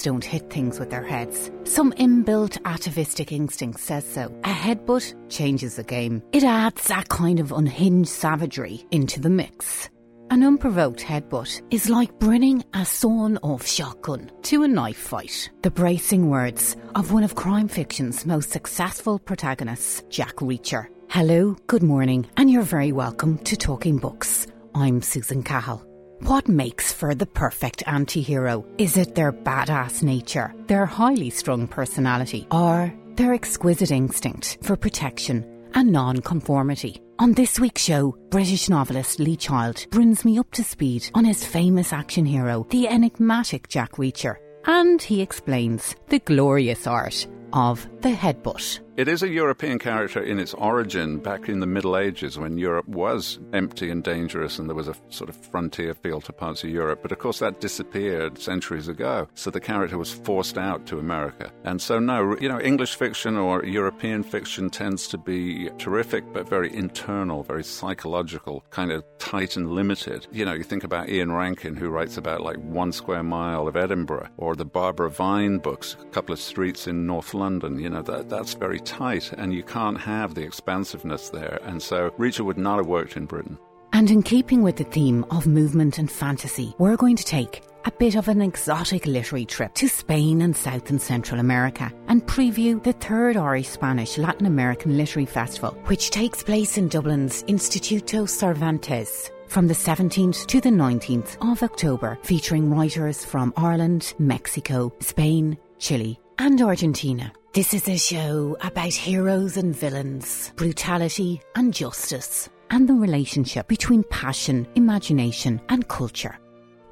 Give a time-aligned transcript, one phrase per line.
[0.00, 1.50] Humans don't hit things with their heads.
[1.64, 4.26] Some inbuilt atavistic instinct says so.
[4.44, 6.22] A headbutt changes the game.
[6.32, 9.88] It adds that kind of unhinged savagery into the mix.
[10.30, 15.50] An unprovoked headbutt is like bringing a sawn off shotgun to a knife fight.
[15.62, 20.86] The bracing words of one of crime fiction's most successful protagonists, Jack Reacher.
[21.08, 24.46] Hello, good morning, and you're very welcome to Talking Books.
[24.74, 25.89] I'm Susan Cahill.
[26.22, 28.66] What makes for the perfect anti hero?
[28.76, 35.44] Is it their badass nature, their highly strung personality, or their exquisite instinct for protection
[35.74, 37.00] and non conformity?
[37.18, 41.44] On this week's show, British novelist Lee Child brings me up to speed on his
[41.44, 48.10] famous action hero, the enigmatic Jack Reacher, and he explains the glorious art of the
[48.10, 48.80] headbutt.
[49.00, 52.86] It is a European character in its origin back in the Middle Ages when Europe
[52.86, 56.68] was empty and dangerous and there was a sort of frontier feel to parts of
[56.68, 56.98] Europe.
[57.00, 59.26] But of course, that disappeared centuries ago.
[59.34, 61.50] So the character was forced out to America.
[61.64, 66.46] And so, no, you know, English fiction or European fiction tends to be terrific, but
[66.46, 70.26] very internal, very psychological, kind of tight and limited.
[70.30, 73.76] You know, you think about Ian Rankin, who writes about like one square mile of
[73.76, 77.78] Edinburgh, or the Barbara Vine books, a couple of streets in North London.
[77.78, 81.60] You know, that, that's very tight and you can't have the expansiveness there.
[81.62, 83.58] And so Reacher would not have worked in Britain.
[83.92, 87.90] And in keeping with the theme of movement and fantasy, we're going to take a
[87.92, 92.82] bit of an exotic literary trip to Spain and South and Central America and preview
[92.82, 99.30] the third Irish Spanish Latin American Literary Festival, which takes place in Dublin's Instituto Cervantes
[99.48, 106.20] from the 17th to the 19th of October, featuring writers from Ireland, Mexico, Spain, Chile,
[106.40, 107.30] and Argentina.
[107.52, 114.04] This is a show about heroes and villains, brutality and justice, and the relationship between
[114.04, 116.38] passion, imagination, and culture.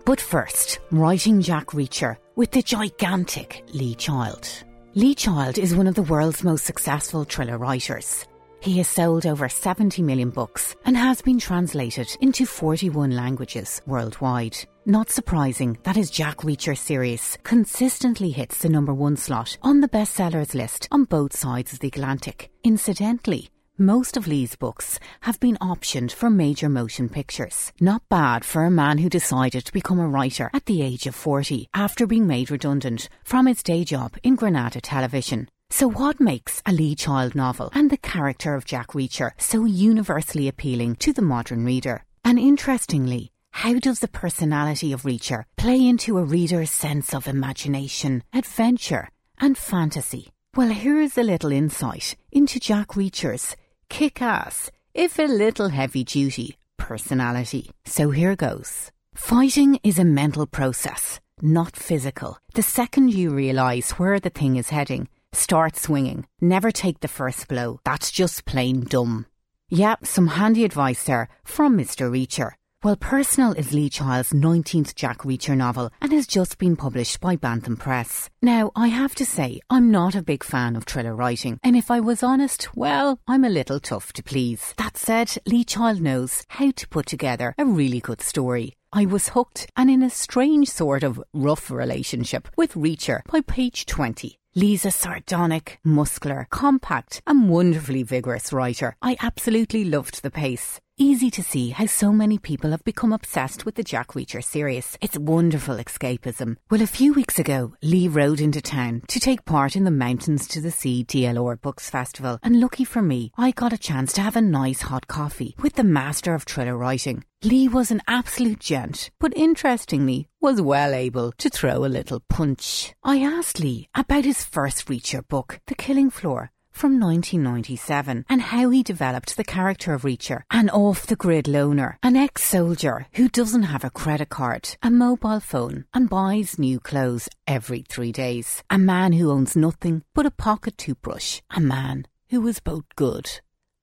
[0.04, 4.46] But first, writing Jack Reacher with the gigantic Lee Child.
[4.94, 8.26] Lee Child is one of the world's most successful thriller writers.
[8.60, 14.58] He has sold over 70 million books and has been translated into 41 languages worldwide.
[14.90, 19.88] Not surprising that his Jack Reacher series consistently hits the number one slot on the
[19.88, 22.50] bestsellers list on both sides of the Atlantic.
[22.64, 27.70] Incidentally, most of Lee's books have been optioned for major motion pictures.
[27.78, 31.14] Not bad for a man who decided to become a writer at the age of
[31.14, 35.50] 40 after being made redundant from his day job in Granada Television.
[35.68, 40.48] So, what makes a Lee Child novel and the character of Jack Reacher so universally
[40.48, 42.04] appealing to the modern reader?
[42.24, 48.22] And interestingly, how does the personality of Reacher play into a reader's sense of imagination,
[48.32, 50.28] adventure, and fantasy?
[50.54, 53.56] Well, here's a little insight into Jack Reacher's
[53.88, 57.70] kick ass, if a little heavy duty, personality.
[57.84, 58.90] So here goes.
[59.14, 62.38] Fighting is a mental process, not physical.
[62.54, 66.26] The second you realise where the thing is heading, Start swinging.
[66.40, 67.80] Never take the first blow.
[67.84, 69.26] That's just plain dumb.
[69.70, 72.10] Yep, some handy advice there from Mr.
[72.10, 72.52] Reacher.
[72.84, 77.34] Well, Personal is Lee Child's 19th Jack Reacher novel and has just been published by
[77.34, 78.30] Bantam Press.
[78.40, 81.90] Now, I have to say, I'm not a big fan of thriller writing, and if
[81.90, 84.74] I was honest, well, I'm a little tough to please.
[84.78, 88.76] That said, Lee Child knows how to put together a really good story.
[88.92, 93.86] I was hooked and in a strange sort of rough relationship with Reacher by page
[93.86, 94.38] 20.
[94.54, 98.94] Lee's a sardonic, muscular, compact, and wonderfully vigorous writer.
[99.02, 100.80] I absolutely loved the pace.
[101.00, 104.98] Easy to see how so many people have become obsessed with the Jack Reacher series.
[105.00, 106.56] It's wonderful escapism.
[106.72, 110.48] Well, a few weeks ago, Lee rode into town to take part in the Mountains
[110.48, 114.22] to the Sea DLR Books Festival, and lucky for me, I got a chance to
[114.22, 117.22] have a nice hot coffee with the master of thriller writing.
[117.44, 122.92] Lee was an absolute gent, but interestingly, was well able to throw a little punch.
[123.04, 128.70] I asked Lee about his first Reacher book, The Killing Floor, from 1997 and how
[128.70, 133.28] he developed the character of Reacher, an off the grid loner, an ex soldier who
[133.28, 138.62] doesn't have a credit card, a mobile phone, and buys new clothes every three days,
[138.70, 143.28] a man who owns nothing but a pocket toothbrush, a man who was both good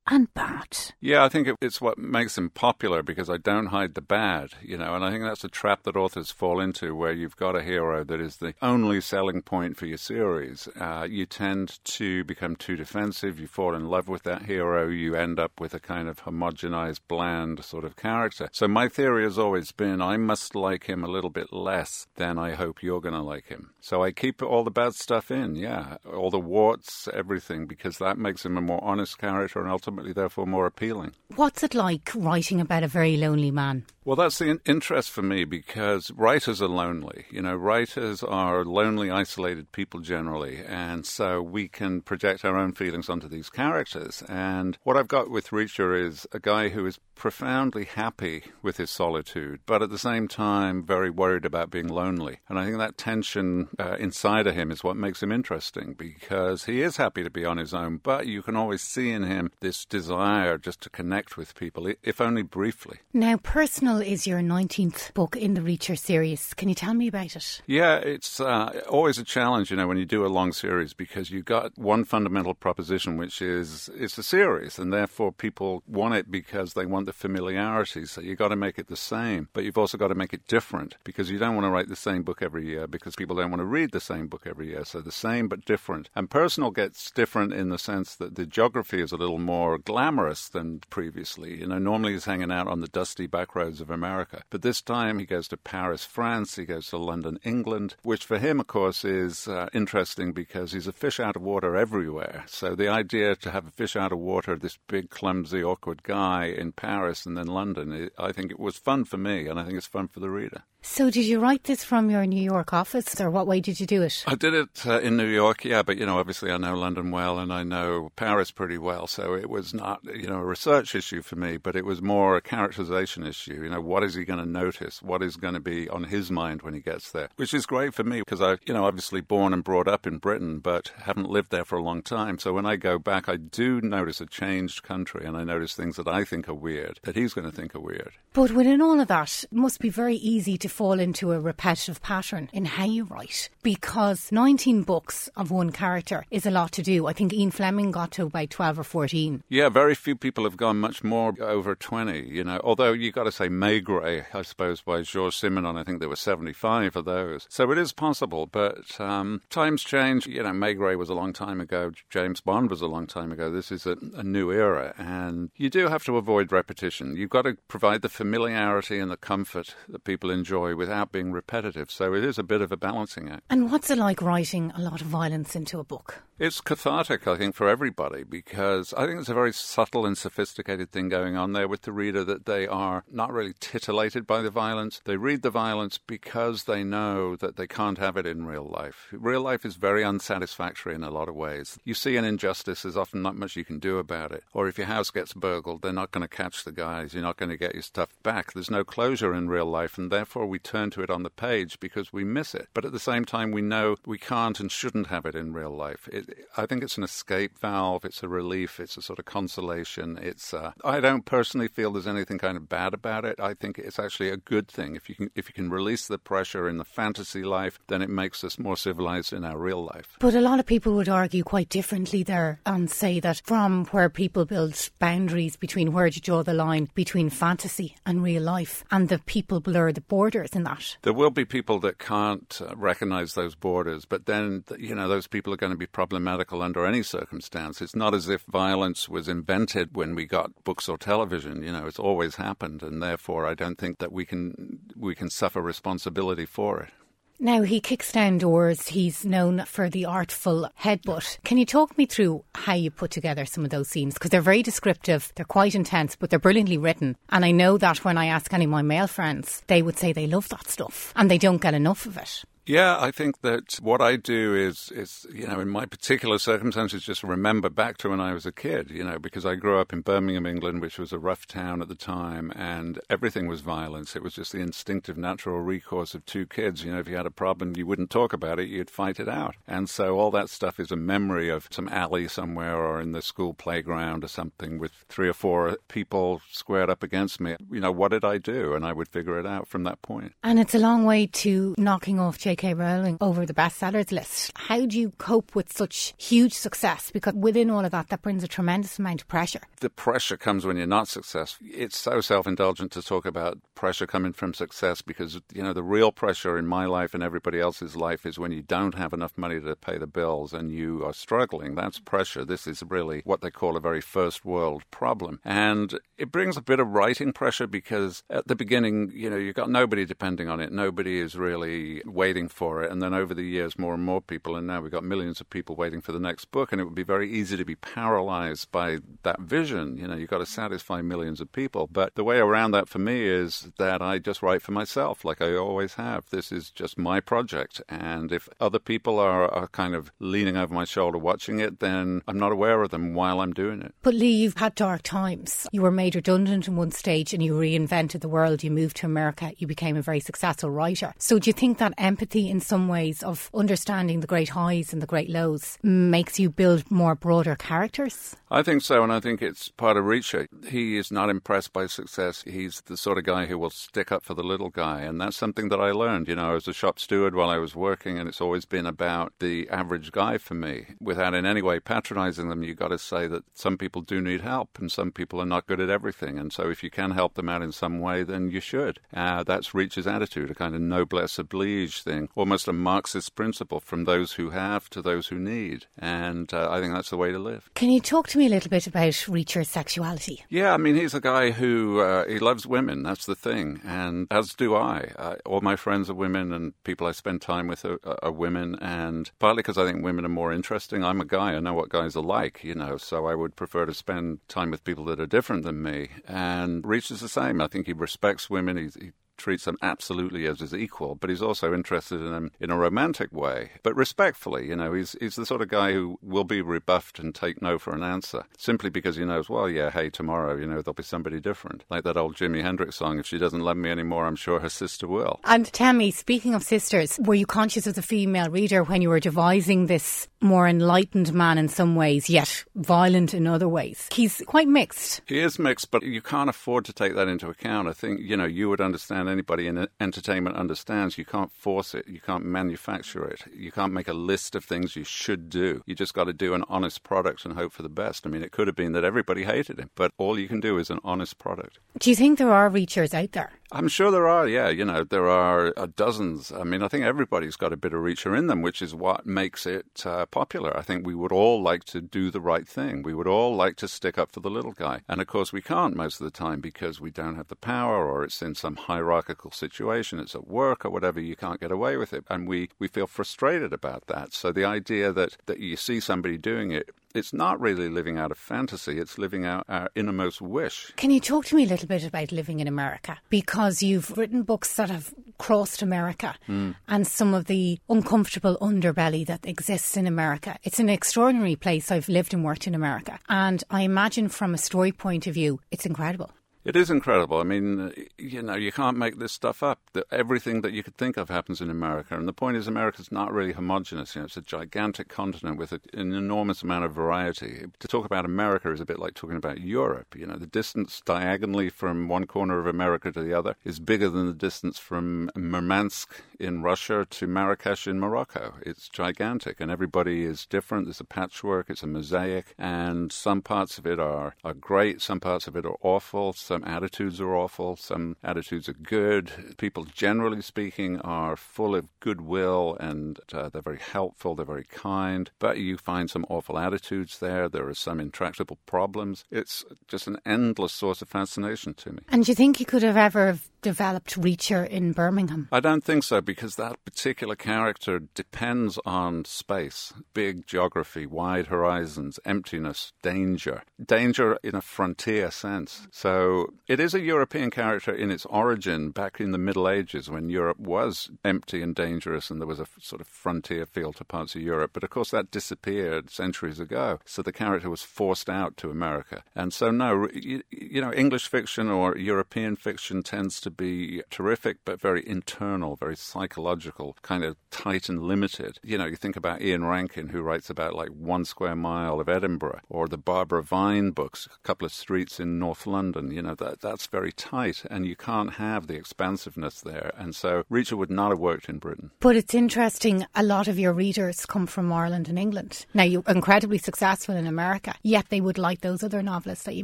[0.08, 0.78] and bad.
[1.00, 4.78] Yeah, I think it's what makes him popular because I don't hide the bad, you
[4.78, 7.64] know, and I think that's a trap that authors fall into where you've got a
[7.64, 10.68] hero that is the only selling point for your series.
[10.80, 15.16] Uh, you tend to become too defensive, you fall in love with that hero, you
[15.16, 18.48] end up with a kind of homogenized, bland sort of character.
[18.52, 22.38] So my theory has always been I must like him a little bit less than
[22.38, 23.72] I hope you're going to like him.
[23.82, 28.18] So I keep all the bad stuff in, yeah, all the warts, everything, because that
[28.18, 31.14] makes him a more honest character and ultimately, therefore, more appealing.
[31.36, 33.86] What's it like writing about a very lonely man?
[34.06, 37.26] Well, that's the interest for me because writers are lonely.
[37.32, 42.74] You know, writers are lonely, isolated people generally, and so we can project our own
[42.74, 44.22] feelings onto these characters.
[44.30, 48.92] And what I've got with Reacher is a guy who is profoundly happy with his
[48.92, 52.38] solitude, but at the same time very worried about being lonely.
[52.48, 56.66] And I think that tension uh, inside of him is what makes him interesting because
[56.66, 59.52] he is happy to be on his own, but you can always see in him
[59.62, 63.00] this desire just to connect with people, if only briefly.
[63.14, 66.54] Now, personal is your 19th book in the Reacher series.
[66.54, 67.62] Can you tell me about it?
[67.66, 71.32] Yeah, it's uh, always a challenge, you know, when you do a long series because
[71.32, 76.32] you've got one fundamental proposition, which is it's a series, and therefore people want it
[76.32, 78.06] because they want the familiarity.
[78.06, 80.48] So you've got to make it the same, but you've also got to make it
[80.48, 83.52] different because you don't want to write the same book every year because people don't
[83.52, 84.86] want to read the same book every year.
[84.86, 86.10] So the same but different.
[86.16, 90.50] And personal gets different in the sense that the geography is a little more glamorous
[90.50, 91.60] than previously.
[91.60, 94.82] You know, normally he's hanging out on the dusty back roads of America, but this
[94.82, 96.56] time he goes to Paris, France.
[96.56, 100.88] He goes to London, England, which for him, of course, is uh, interesting because he's
[100.88, 102.44] a fish out of water everywhere.
[102.48, 106.46] So the idea to have a fish out of water, this big, clumsy, awkward guy
[106.46, 109.78] in Paris and then London, I think it was fun for me, and I think
[109.78, 110.64] it's fun for the reader.
[110.88, 113.88] So, did you write this from your New York office, or what way did you
[113.88, 114.24] do it?
[114.28, 117.10] I did it uh, in New York, yeah, but you know, obviously, I know London
[117.10, 120.94] well and I know Paris pretty well, so it was not, you know, a research
[120.94, 123.64] issue for me, but it was more a characterization issue.
[123.64, 125.02] You know, what is he going to notice?
[125.02, 127.30] What is going to be on his mind when he gets there?
[127.36, 130.20] Which is great for me because I, you know, obviously born and brought up in
[130.20, 132.38] Britain, but haven't lived there for a long time.
[132.38, 135.96] So when I go back, I do notice a changed country, and I notice things
[135.96, 138.12] that I think are weird that he's going to think are weird.
[138.34, 142.02] But within all of that, it must be very easy to fall into a repetitive
[142.02, 146.84] pattern in how you write because 19 books of one character is a lot to
[146.84, 147.08] do.
[147.08, 149.42] I think Ian Fleming got to about 12 or 14.
[149.48, 152.60] Yeah, very few people have gone much more over 20, you know.
[152.62, 156.18] Although you've got to say Maigret, I suppose, by Georges Simenon, I think there were
[156.18, 157.48] 75 of those.
[157.50, 160.28] So it is possible, but um, times change.
[160.28, 163.50] You know, Maigret was a long time ago, James Bond was a long time ago.
[163.50, 167.16] This is a, a new era, and you do have to avoid repetition.
[167.16, 171.92] You've got to provide the familiarity and the comfort that people enjoy without being repetitive.
[171.92, 173.44] So it is a bit of a balancing act.
[173.50, 176.24] And what's it like writing a lot of violence into a book?
[176.38, 180.92] It's cathartic, I think, for everybody because I think it's a very subtle and sophisticated
[180.92, 184.50] thing going on there with the reader that they are not really titillated by the
[184.50, 185.00] violence.
[185.06, 189.08] They read the violence because they know that they can't have it in real life.
[189.14, 191.80] Real life is very unsatisfactory in a lot of ways.
[191.86, 194.44] You see an injustice, there's often not much you can do about it.
[194.52, 197.14] Or if your house gets burgled, they're not going to catch the guys.
[197.14, 198.52] You're not going to get your stuff back.
[198.52, 201.80] There's no closure in real life, and therefore we turn to it on the page
[201.80, 202.68] because we miss it.
[202.74, 205.72] But at the same time, we know we can't and shouldn't have it in real
[205.72, 206.08] life.
[206.12, 208.06] It, I think it's an escape valve.
[208.06, 208.80] It's a relief.
[208.80, 210.18] It's a sort of consolation.
[210.22, 210.54] It's.
[210.54, 213.40] Uh, I don't personally feel there's anything kind of bad about it.
[213.40, 214.96] I think it's actually a good thing.
[214.96, 218.10] If you can, if you can release the pressure in the fantasy life, then it
[218.10, 220.18] makes us more civilized in our real life.
[220.20, 224.10] But a lot of people would argue quite differently there and say that from where
[224.10, 229.10] people build boundaries between where to draw the line between fantasy and real life, and
[229.10, 230.02] the people blur the
[230.36, 230.98] borders in that.
[231.02, 235.28] There will be people that can't uh, recognize those borders, but then you know those
[235.28, 237.82] people are going to be problematical under any circumstance.
[237.82, 241.64] It's not as if violence was invented when we got books or television.
[241.64, 245.30] You know, it's always happened, and therefore I don't think that we can we can
[245.30, 246.92] suffer responsibility for it.
[247.40, 248.88] Now, he kicks down doors.
[248.88, 251.38] He's known for the artful headbutt.
[251.44, 254.14] Can you talk me through how you put together some of those scenes?
[254.14, 257.18] Because they're very descriptive, they're quite intense, but they're brilliantly written.
[257.30, 260.14] And I know that when I ask any of my male friends, they would say
[260.14, 262.46] they love that stuff and they don't get enough of it.
[262.66, 267.04] Yeah, I think that what I do is, is, you know, in my particular circumstances,
[267.04, 269.94] just remember back to when I was a kid, you know, because I grew up
[269.94, 274.16] in Birmingham, England, which was a rough town at the time, and everything was violence.
[274.16, 276.84] It was just the instinctive, natural recourse of two kids.
[276.84, 279.30] You know, if you had a problem, you wouldn't talk about it, you'd fight it
[279.30, 279.56] out.
[279.68, 283.22] And so all that stuff is a memory of some alley somewhere or in the
[283.22, 287.58] school playground or something with three or four people squared up against me.
[287.72, 288.74] You know, what did I do?
[288.74, 290.34] And I would figure it out from that point.
[290.44, 292.76] And it's a long way to knocking off J.K.
[292.76, 294.54] Rowling over the bestsellers list.
[294.56, 297.12] How do you cope with such huge success?
[297.12, 299.60] Because within all of that, that brings a tremendous amount of pressure.
[299.82, 301.68] The pressure comes when you're not successful.
[301.70, 305.84] It's so self indulgent to talk about pressure coming from success because, you know, the
[305.84, 309.38] real pressure in my life and everybody else's life is when you don't have enough
[309.38, 311.76] money to pay the bills and you are struggling.
[311.76, 312.46] That's pressure.
[312.46, 315.42] This is really what they call a very first world problem.
[315.44, 319.56] And it brings a bit of writing pressure because at the beginning, you know, you've
[319.56, 320.72] got nobody depending on it.
[320.72, 322.92] Nobody is really waiting for it.
[322.92, 325.50] And then over the years, more and more people, and now we've got millions of
[325.50, 326.72] people waiting for the next book.
[326.72, 329.98] And it would be very easy to be paralyzed by that vision.
[329.98, 331.88] You know, you've got to satisfy millions of people.
[331.92, 335.42] But the way around that for me is that I just write for myself, like
[335.42, 336.30] I always have.
[336.30, 337.82] This is just my project.
[337.90, 342.22] And if other people are, are kind of leaning over my shoulder watching it, then
[342.28, 343.94] I'm not aware of them while I'm doing it.
[344.02, 345.68] But Lee, you've had dark times.
[345.72, 348.64] You were made redundant in one stage and you reinvented the world.
[348.64, 349.52] You moved to America.
[349.58, 351.14] You became a very successful writer.
[351.18, 355.02] So do you think that empathy in some ways of understanding the great highs and
[355.02, 358.36] the great lows makes you build more broader characters?
[358.52, 360.48] I think so, and I think it's part of Reacher.
[360.68, 362.44] He is not impressed by success.
[362.48, 365.38] He's the sort of guy who will stick up for the little guy, and that's
[365.38, 366.28] something that I learned.
[366.28, 368.86] You know, I was a shop steward while I was working, and it's always been
[368.86, 370.86] about the average guy for me.
[371.00, 374.42] Without in any way patronizing them, you've got to say that some people do need
[374.42, 376.38] help, and some people are not good at everything.
[376.38, 379.00] And so if you can help them out in some way, then you should.
[379.14, 384.06] Uh, that's Reacher's attitude, a kind of noblesse oblige thing, almost a Marxist principle from
[384.06, 385.86] those who have to those who need.
[385.98, 387.70] And uh, I think that's the way to live.
[387.76, 390.44] Can you talk to me a little bit about Reacher's sexuality?
[390.50, 393.04] Yeah, I mean, he's a guy who uh, he loves women.
[393.04, 395.12] That's the thing, and as do I.
[395.18, 398.76] Uh, all my friends are women, and people I spend time with are, are women.
[398.82, 401.04] And partly because I think women are more interesting.
[401.04, 401.54] I'm a guy.
[401.54, 402.98] I know what guys are like, you know.
[402.98, 406.10] So I would prefer to spend time with people that are different than me.
[406.28, 407.62] And Reacher's the same.
[407.62, 408.78] I think he respects women.
[408.78, 412.72] He's, he treats them absolutely as his equal, but he's also interested in them in
[412.72, 414.68] a romantic way, but respectfully.
[414.68, 417.78] You know, he's he's the sort of guy who will be rebuffed and take no
[417.78, 421.04] for an answer simply because he knows, well, yeah, hey, tomorrow, you know, there'll be
[421.04, 423.20] somebody different, like that old Jimi Hendrix song.
[423.20, 425.40] If she doesn't love me anymore, I'm sure her sister will.
[425.44, 429.20] And Tammy, speaking of sisters, were you conscious as a female reader when you were
[429.20, 434.08] devising this more enlightened man in some ways, yet violent in other ways?
[434.12, 435.22] He's quite mixed.
[435.28, 437.88] He is mixed, but you can't afford to take that into account.
[437.88, 442.08] I think you know you would understand anybody in entertainment understands you can't force it,
[442.08, 445.82] you can't manufacture it, you can't make a list of things you should do.
[445.86, 448.26] You just got to do an honest product and hope for the best.
[448.26, 450.78] I mean, it could have been that everybody hated him, but all you can do
[450.78, 451.80] is an honest product.
[452.00, 453.52] Do you think there are reachers out there?
[453.72, 454.70] I'm sure there are, yeah.
[454.70, 456.52] You know, there are uh, dozens.
[456.52, 459.26] I mean, I think everybody's got a bit of reacher in them, which is what
[459.26, 460.78] makes it uh, popular.
[460.78, 463.02] I think we would all like to do the right thing.
[463.02, 465.02] We would all like to stick up for the little guy.
[465.10, 468.06] And of course, we can't most of the time because we don't have the power
[468.06, 468.76] or it's in some
[469.16, 472.26] hierarchical situation, it's at work or whatever, you can't get away with it.
[472.30, 474.34] And we, we feel frustrated about that.
[474.34, 478.30] So the idea that, that you see somebody doing it it's not really living out
[478.30, 480.92] a fantasy, it's living out our innermost wish.
[480.98, 483.18] Can you talk to me a little bit about living in America?
[483.30, 486.76] Because you've written books that have crossed America mm.
[486.90, 490.58] and some of the uncomfortable underbelly that exists in America.
[490.64, 491.90] It's an extraordinary place.
[491.90, 493.18] I've lived and worked in America.
[493.30, 496.32] And I imagine from a story point of view, it's incredible.
[496.66, 497.38] It is incredible.
[497.38, 499.80] I mean, uh, you know, you can't make this stuff up.
[500.12, 502.18] everything that you could think of happens in America.
[502.18, 504.16] And the point is, America's not really homogenous.
[504.16, 507.66] You know, it's a gigantic continent with a, an enormous amount of variety.
[507.78, 510.16] To talk about America is a bit like talking about Europe.
[510.16, 514.10] You know, the distance diagonally from one corner of America to the other is bigger
[514.10, 518.56] than the distance from Murmansk in Russia to Marrakesh in Morocco.
[518.66, 520.88] It's gigantic, and everybody is different.
[520.88, 525.20] There's a patchwork, it's a mosaic, and some parts of it are, are great, some
[525.20, 526.34] parts of it are awful.
[526.34, 529.58] Some some attitudes are awful, some attitudes are good.
[529.58, 535.32] People, generally speaking, are full of goodwill and uh, they're very helpful, they're very kind.
[535.38, 537.50] But you find some awful attitudes there.
[537.50, 539.26] There are some intractable problems.
[539.30, 542.00] It's just an endless source of fascination to me.
[542.08, 545.48] And do you think you could have ever developed Reacher in Birmingham?
[545.52, 552.20] I don't think so because that particular character depends on space, big geography, wide horizons,
[552.26, 553.64] emptiness, danger.
[553.84, 555.88] Danger in a frontier sense.
[555.90, 560.30] So it is a European character in its origin back in the Middle Ages when
[560.30, 564.36] Europe was empty and dangerous and there was a sort of frontier feel to parts
[564.36, 564.74] of Europe.
[564.74, 567.00] But of course, that disappeared centuries ago.
[567.04, 569.24] So the character was forced out to America.
[569.34, 574.58] And so, no, you, you know, English fiction or European fiction tends to be terrific,
[574.66, 578.60] but very internal, very psychological, kind of tight and limited.
[578.64, 582.10] You know, you think about Ian Rankin, who writes about like one square mile of
[582.10, 586.12] Edinburgh, or the Barbara Vine books, a couple of streets in North London.
[586.12, 589.92] You know, that that's very tight, and you can't have the expansiveness there.
[589.98, 591.92] And so Reacher would not have worked in Britain.
[592.00, 595.66] But it's interesting, a lot of your readers come from Ireland and England.
[595.74, 599.64] Now, you're incredibly successful in America, yet they would like those other novelists that you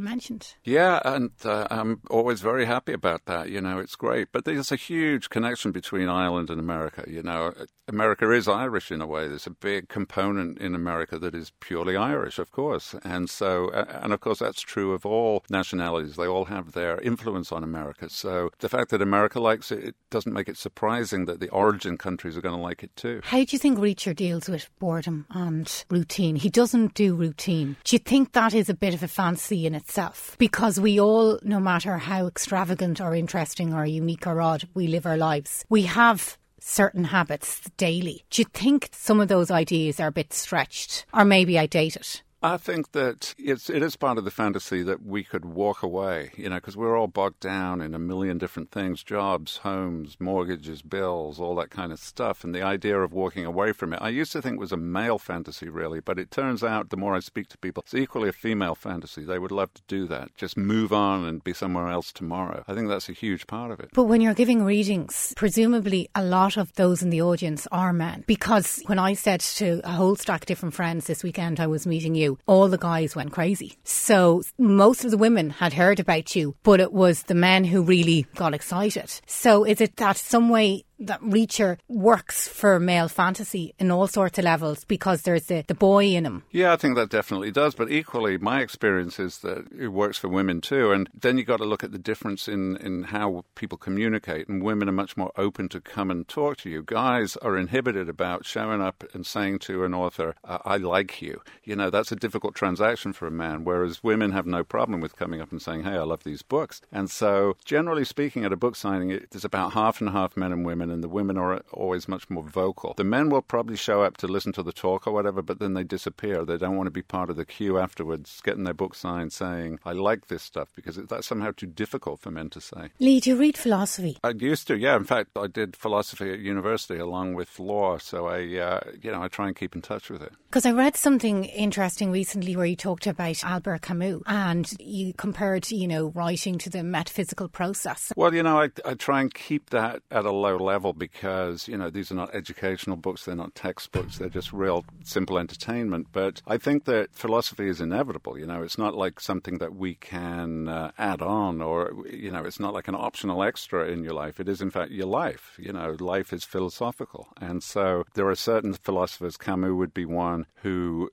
[0.00, 0.54] mentioned.
[0.64, 3.50] Yeah, and uh, I'm always very happy about that.
[3.50, 4.28] You know, it's great.
[4.32, 7.04] But there's a huge connection between Ireland and America.
[7.06, 7.52] You know,
[7.88, 9.28] America is Irish in a way.
[9.28, 12.94] There's a big component in America that is purely Irish, of course.
[13.04, 16.16] And so, and of course, that's true of all nationalities.
[16.16, 18.08] They all have their influence on America.
[18.08, 21.98] So the fact that America likes it, it doesn't make it surprising that the origin
[21.98, 23.20] countries are going to like it too.
[23.24, 26.36] How do you think Reacher deals with boredom and routine?
[26.36, 27.76] He doesn't do routine.
[27.84, 30.36] Do you think that is a bit of a fancy in itself?
[30.38, 35.06] Because we all, no matter how extravagant or interesting or unique or odd we live
[35.06, 38.24] our lives, we have certain habits daily.
[38.30, 42.22] Do you think some of those ideas are a bit stretched or maybe outdated?
[42.42, 46.32] I think that it's it is part of the fantasy that we could walk away,
[46.36, 50.82] you know, because we're all bogged down in a million different things: jobs, homes, mortgages,
[50.82, 52.42] bills, all that kind of stuff.
[52.42, 55.18] And the idea of walking away from it, I used to think was a male
[55.18, 58.32] fantasy, really, but it turns out the more I speak to people, it's equally a
[58.32, 59.24] female fantasy.
[59.24, 62.64] They would love to do that, just move on and be somewhere else tomorrow.
[62.66, 63.90] I think that's a huge part of it.
[63.92, 68.24] But when you're giving readings, presumably a lot of those in the audience are men,
[68.26, 71.86] because when I said to a whole stack of different friends this weekend, I was
[71.86, 73.74] meeting you all the guys went crazy.
[73.84, 77.82] So most of the women had heard about you, but it was the men who
[77.82, 79.20] really got excited.
[79.26, 84.38] So is it that some way that Reacher works for male fantasy in all sorts
[84.38, 86.44] of levels because there's the, the boy in him.
[86.50, 87.74] Yeah, I think that definitely does.
[87.74, 90.92] But equally, my experience is that it works for women too.
[90.92, 94.48] And then you've got to look at the difference in, in how people communicate.
[94.48, 96.82] And women are much more open to come and talk to you.
[96.82, 101.42] Guys are inhibited about showing up and saying to an author, I like you.
[101.64, 103.64] You know, that's a difficult transaction for a man.
[103.64, 106.80] Whereas women have no problem with coming up and saying, hey, I love these books.
[106.92, 110.52] And so, generally speaking, at a book signing, it, there's about half and half men
[110.52, 112.94] and women and the women are always much more vocal.
[112.96, 115.74] The men will probably show up to listen to the talk or whatever, but then
[115.74, 116.44] they disappear.
[116.44, 119.78] They don't want to be part of the queue afterwards, getting their book signed, saying,
[119.84, 122.90] I like this stuff, because that's somehow too difficult for men to say.
[123.00, 124.18] Lee, do you read philosophy?
[124.22, 124.96] I used to, yeah.
[124.96, 129.22] In fact, I did philosophy at university along with law, so I, uh, you know,
[129.22, 130.32] I try and keep in touch with it.
[130.48, 135.70] Because I read something interesting recently where you talked about Albert Camus and you compared,
[135.70, 138.12] you know, writing to the metaphysical process.
[138.16, 141.76] Well, you know, I, I try and keep that at a low level because, you
[141.76, 146.08] know, these are not educational books, they're not textbooks, they're just real simple entertainment.
[146.10, 149.94] But I think that philosophy is inevitable, you know, it's not like something that we
[149.94, 154.14] can uh, add on or, you know, it's not like an optional extra in your
[154.14, 154.40] life.
[154.40, 155.56] It is, in fact, your life.
[155.58, 157.28] You know, life is philosophical.
[157.40, 161.10] And so there are certain philosophers, Camus would be one, who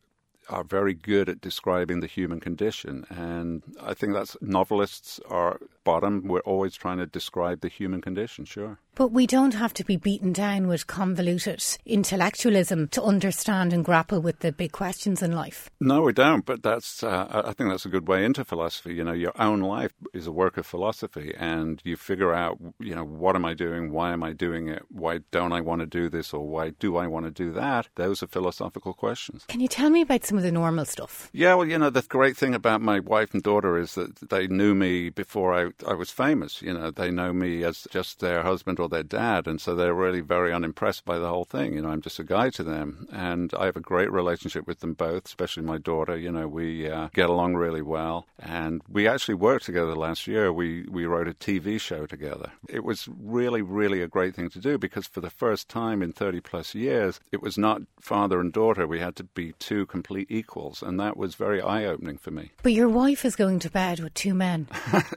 [0.49, 3.05] are very good at describing the human condition.
[3.10, 6.27] And I think that's novelists are bottom.
[6.27, 8.79] We're always trying to describe the human condition, sure.
[8.99, 14.19] But we don't have to be beaten down with convoluted intellectualism to understand and grapple
[14.19, 15.69] with the big questions in life.
[15.79, 16.45] No, we don't.
[16.45, 18.93] But that's, uh, I think that's a good way into philosophy.
[18.95, 22.93] You know, your own life is a work of philosophy, and you figure out, you
[22.93, 23.93] know, what am I doing?
[23.93, 24.83] Why am I doing it?
[24.89, 26.33] Why don't I want to do this?
[26.33, 27.88] Or why do I want to do that?
[27.95, 29.45] Those are philosophical questions.
[29.47, 31.29] Can you tell me about some of the normal stuff?
[31.31, 34.47] Yeah, well, you know, the great thing about my wife and daughter is that they
[34.47, 36.62] knew me before I, I was famous.
[36.62, 39.93] You know, they know me as just their husband or their dad, and so they're
[39.93, 41.73] really very unimpressed by the whole thing.
[41.73, 44.80] You know, I'm just a guy to them, and I have a great relationship with
[44.80, 46.17] them both, especially my daughter.
[46.17, 50.52] You know, we uh, get along really well, and we actually worked together last year.
[50.52, 52.52] We we wrote a TV show together.
[52.67, 56.12] It was really, really a great thing to do because for the first time in
[56.12, 58.88] 30 plus years, it was not father and daughter.
[58.88, 62.52] We had to be two complete equals, and that was very eye opening for me.
[62.63, 64.67] But your wife is going to bed with two men,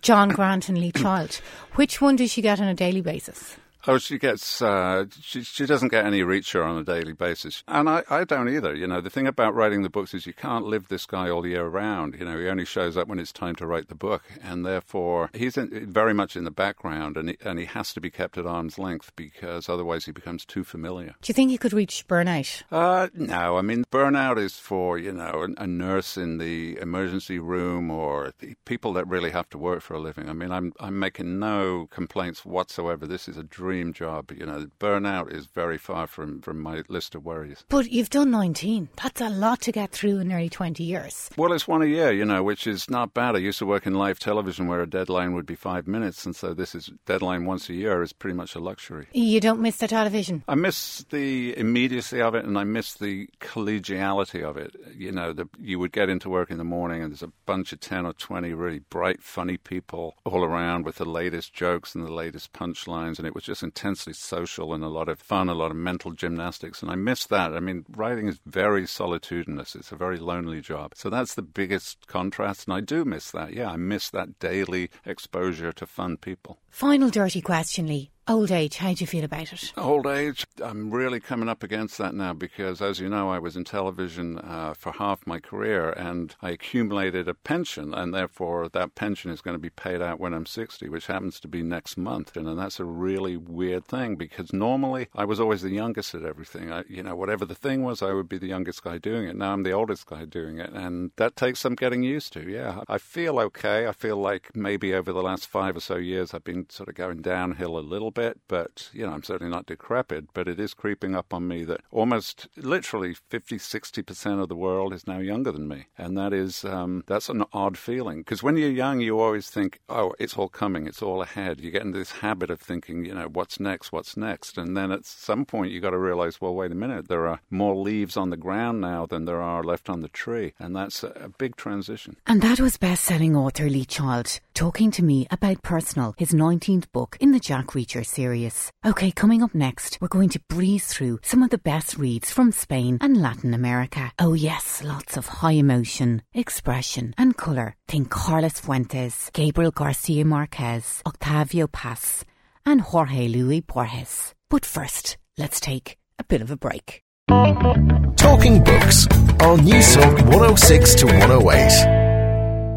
[0.03, 1.41] John Grant and Lee Child.
[1.75, 3.57] Which one does she get on a daily basis?
[3.87, 7.65] Oh, she gets, uh, she, she doesn't get any reacher on a daily basis.
[7.67, 8.75] And I, I don't either.
[8.75, 11.45] You know, the thing about writing the books is you can't live this guy all
[11.45, 12.15] year round.
[12.19, 14.23] You know, he only shows up when it's time to write the book.
[14.41, 18.01] And therefore, he's in, very much in the background and he, and he has to
[18.01, 21.15] be kept at arm's length because otherwise he becomes too familiar.
[21.21, 22.63] Do you think he could reach burnout?
[22.71, 23.57] Uh, no.
[23.57, 28.33] I mean, burnout is for, you know, a, a nurse in the emergency room or
[28.39, 30.29] the people that really have to work for a living.
[30.29, 33.09] I mean, I'm, I'm making no complaints whatsoever.
[33.09, 34.31] This is a dream dream job.
[34.31, 37.65] You know, burnout is very far from, from my list of worries.
[37.71, 38.91] But you've done 19.
[39.03, 41.31] That's a lot to get through in nearly 20 years.
[41.39, 43.35] Well, it's one a year, you know, which is not bad.
[43.35, 46.37] I used to work in live television where a deadline would be five minutes, and
[46.37, 49.07] so this is deadline once a year is pretty much a luxury.
[49.15, 50.45] You don't miss the television?
[50.47, 54.77] I miss the immediacy of it, and I miss the collegiality of it.
[54.95, 57.73] You know, the, you would get into work in the morning, and there's a bunch
[57.73, 62.05] of 10 or 20 really bright, funny people all around with the latest jokes and
[62.05, 65.55] the latest punchlines, and it was just intensely social and a lot of fun, a
[65.55, 67.53] lot of mental gymnastics, and I miss that.
[67.53, 69.75] I mean, writing is very solitudinous.
[69.75, 70.93] It's a very lonely job.
[70.95, 73.53] So that's the biggest contrast, and I do miss that.
[73.53, 76.59] Yeah, I miss that daily exposure to fun people.
[76.71, 78.11] Final dirty question, Lee.
[78.29, 79.73] Old age, how do you feel about it?
[79.77, 83.57] Old age, I'm really coming up against that now because, as you know, I was
[83.57, 88.95] in television uh, for half my career and I accumulated a pension, and therefore that
[88.95, 91.97] pension is going to be paid out when I'm 60, which happens to be next
[91.97, 92.37] month.
[92.37, 96.23] And, and that's a really weird thing because normally I was always the youngest at
[96.23, 96.71] everything.
[96.71, 99.35] I, you know, whatever the thing was, I would be the youngest guy doing it.
[99.35, 102.49] Now I'm the oldest guy doing it, and that takes some getting used to.
[102.49, 103.89] Yeah, I feel okay.
[103.89, 106.95] I feel like maybe over the last five or so years I've been sort of
[106.95, 110.75] going downhill a little bit, but you know, I'm certainly not decrepit, but it is
[110.75, 115.53] creeping up on me that almost literally 50, 60% of the world is now younger
[115.53, 115.87] than me.
[115.99, 119.81] And that is, um, that's an odd feeling because when you're young, you always think,
[119.89, 121.61] oh, it's all coming, it's all ahead.
[121.61, 124.59] You get into this habit of thinking, you know, what's next, what's next.
[124.59, 127.41] And then at some point, you got to realize, well, wait a minute, there are
[127.51, 130.55] more leaves on the ground now than there are left on the tree.
[130.59, 132.17] And that's a, a big transition.
[132.27, 136.91] And that was best selling author Lee Child talking to me about Personal, his 19th
[136.93, 138.71] book in the Jack Reacher series.
[138.85, 142.53] Okay, coming up next, we're going to breeze through some of the best reads from
[142.53, 144.13] Spain and Latin America.
[144.19, 147.77] Oh, yes, lots of high emotion, expression, and colour.
[147.89, 152.25] Think Carlos Fuentes, Gabriel Garcia Marquez, Octavio Paz,
[152.67, 154.35] and Jorge Luis Borges.
[154.51, 157.03] But first, let's take a bit of a break.
[157.29, 159.07] Talking Books
[159.41, 162.02] on Newstalk 106 to 108.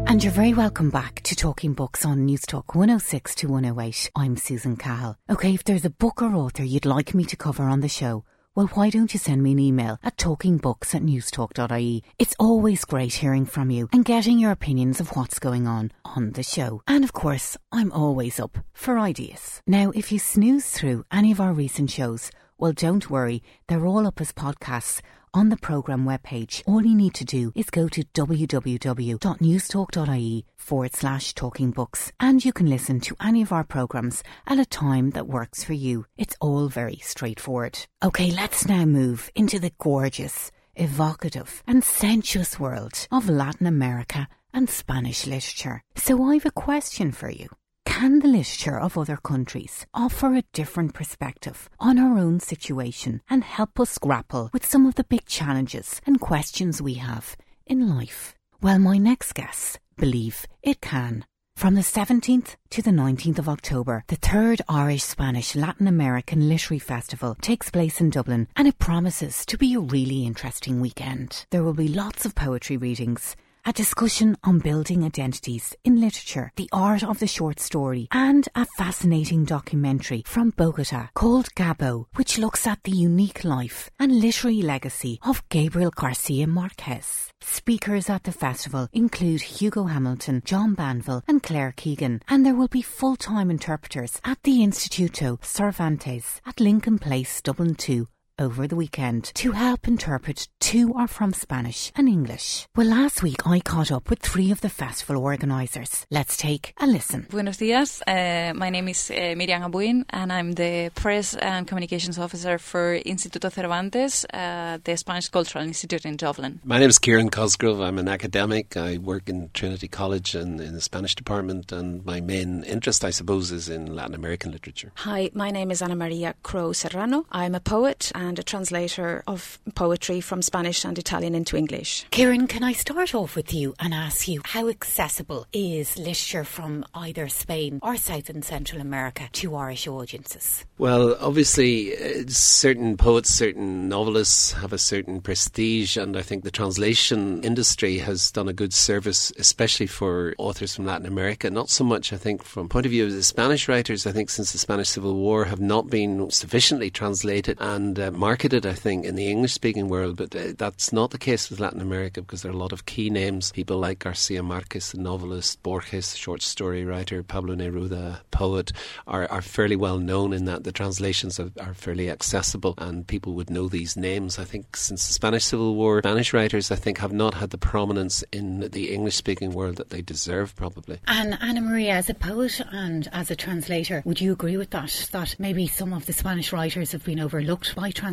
[0.08, 4.10] And you're very welcome back to Talking Books on Newstalk 106 to 108.
[4.14, 5.18] I'm Susan Cahill.
[5.28, 8.24] Okay, if there's a book or author you'd like me to cover on the show,
[8.54, 12.04] well, why don't you send me an email at talkingbooks at newstalk.ie?
[12.20, 16.30] It's always great hearing from you and getting your opinions of what's going on on
[16.32, 16.82] the show.
[16.86, 19.60] And of course, I'm always up for ideas.
[19.66, 24.06] Now, if you snooze through any of our recent shows, well, don't worry, they're all
[24.06, 25.02] up as podcasts
[25.34, 26.62] on the programme webpage.
[26.66, 32.52] All you need to do is go to www.newstalk.ie forward slash talking books and you
[32.52, 36.06] can listen to any of our programmes at a time that works for you.
[36.16, 37.78] It's all very straightforward.
[38.02, 44.70] Okay, let's now move into the gorgeous, evocative and sensuous world of Latin America and
[44.70, 45.82] Spanish literature.
[45.96, 47.48] So I've a question for you.
[47.96, 53.42] Can the literature of other countries offer a different perspective on our own situation and
[53.42, 58.34] help us grapple with some of the big challenges and questions we have in life?
[58.60, 61.24] Well, my next guests believe it can.
[61.56, 66.78] From the 17th to the 19th of October, the third Irish Spanish Latin American Literary
[66.78, 71.46] Festival takes place in Dublin and it promises to be a really interesting weekend.
[71.48, 76.68] There will be lots of poetry readings, a discussion on building identities in literature, the
[76.72, 82.64] art of the short story, and a fascinating documentary from Bogota called Gabo, which looks
[82.64, 87.32] at the unique life and literary legacy of Gabriel Garcia Marquez.
[87.40, 92.68] Speakers at the festival include Hugo Hamilton, John Banville, and Claire Keegan, and there will
[92.68, 98.06] be full time interpreters at the Instituto Cervantes at Lincoln Place, Dublin 2
[98.38, 102.66] over the weekend to help interpret to or from Spanish and English.
[102.76, 106.06] Well, last week I caught up with three of the festival organisers.
[106.10, 107.26] Let's take a listen.
[107.30, 108.02] Buenos dias.
[108.06, 112.98] Uh, my name is uh, Miriam Abuin, and I'm the Press and Communications Officer for
[113.06, 116.60] Instituto Cervantes, uh, the Spanish Cultural Institute in Dublin.
[116.64, 117.80] My name is Kieran Cosgrove.
[117.80, 118.76] I'm an academic.
[118.76, 123.10] I work in Trinity College and in the Spanish department, and my main interest, I
[123.10, 124.92] suppose, is in Latin American literature.
[124.96, 127.24] Hi, my name is Ana Maria Crowe Serrano.
[127.30, 132.06] I'm a poet and and a translator of poetry from Spanish and Italian into English.
[132.10, 136.84] Kieran, can I start off with you and ask you how accessible is literature from
[136.94, 140.64] either Spain or South and Central America to Irish audiences?
[140.78, 146.50] Well, obviously, uh, certain poets, certain novelists have a certain prestige, and I think the
[146.50, 151.50] translation industry has done a good service, especially for authors from Latin America.
[151.50, 154.06] Not so much, I think, from point of view of the Spanish writers.
[154.06, 158.64] I think since the Spanish Civil War have not been sufficiently translated, and um, marketed,
[158.64, 161.80] I think, in the English speaking world, but uh, that's not the case with Latin
[161.80, 163.52] America because there are a lot of key names.
[163.52, 168.72] People like Garcia Marquez, the novelist, Borges, short story writer, Pablo Neruda, poet,
[169.06, 173.34] are, are fairly well known in that the translations are, are fairly accessible and people
[173.34, 174.38] would know these names.
[174.38, 177.58] I think since the Spanish Civil War, Spanish writers, I think, have not had the
[177.58, 181.00] prominence in the English speaking world that they deserve, probably.
[181.06, 185.08] And Anna Maria, as a poet and as a translator, would you agree with that?
[185.12, 188.05] That maybe some of the Spanish writers have been overlooked by translators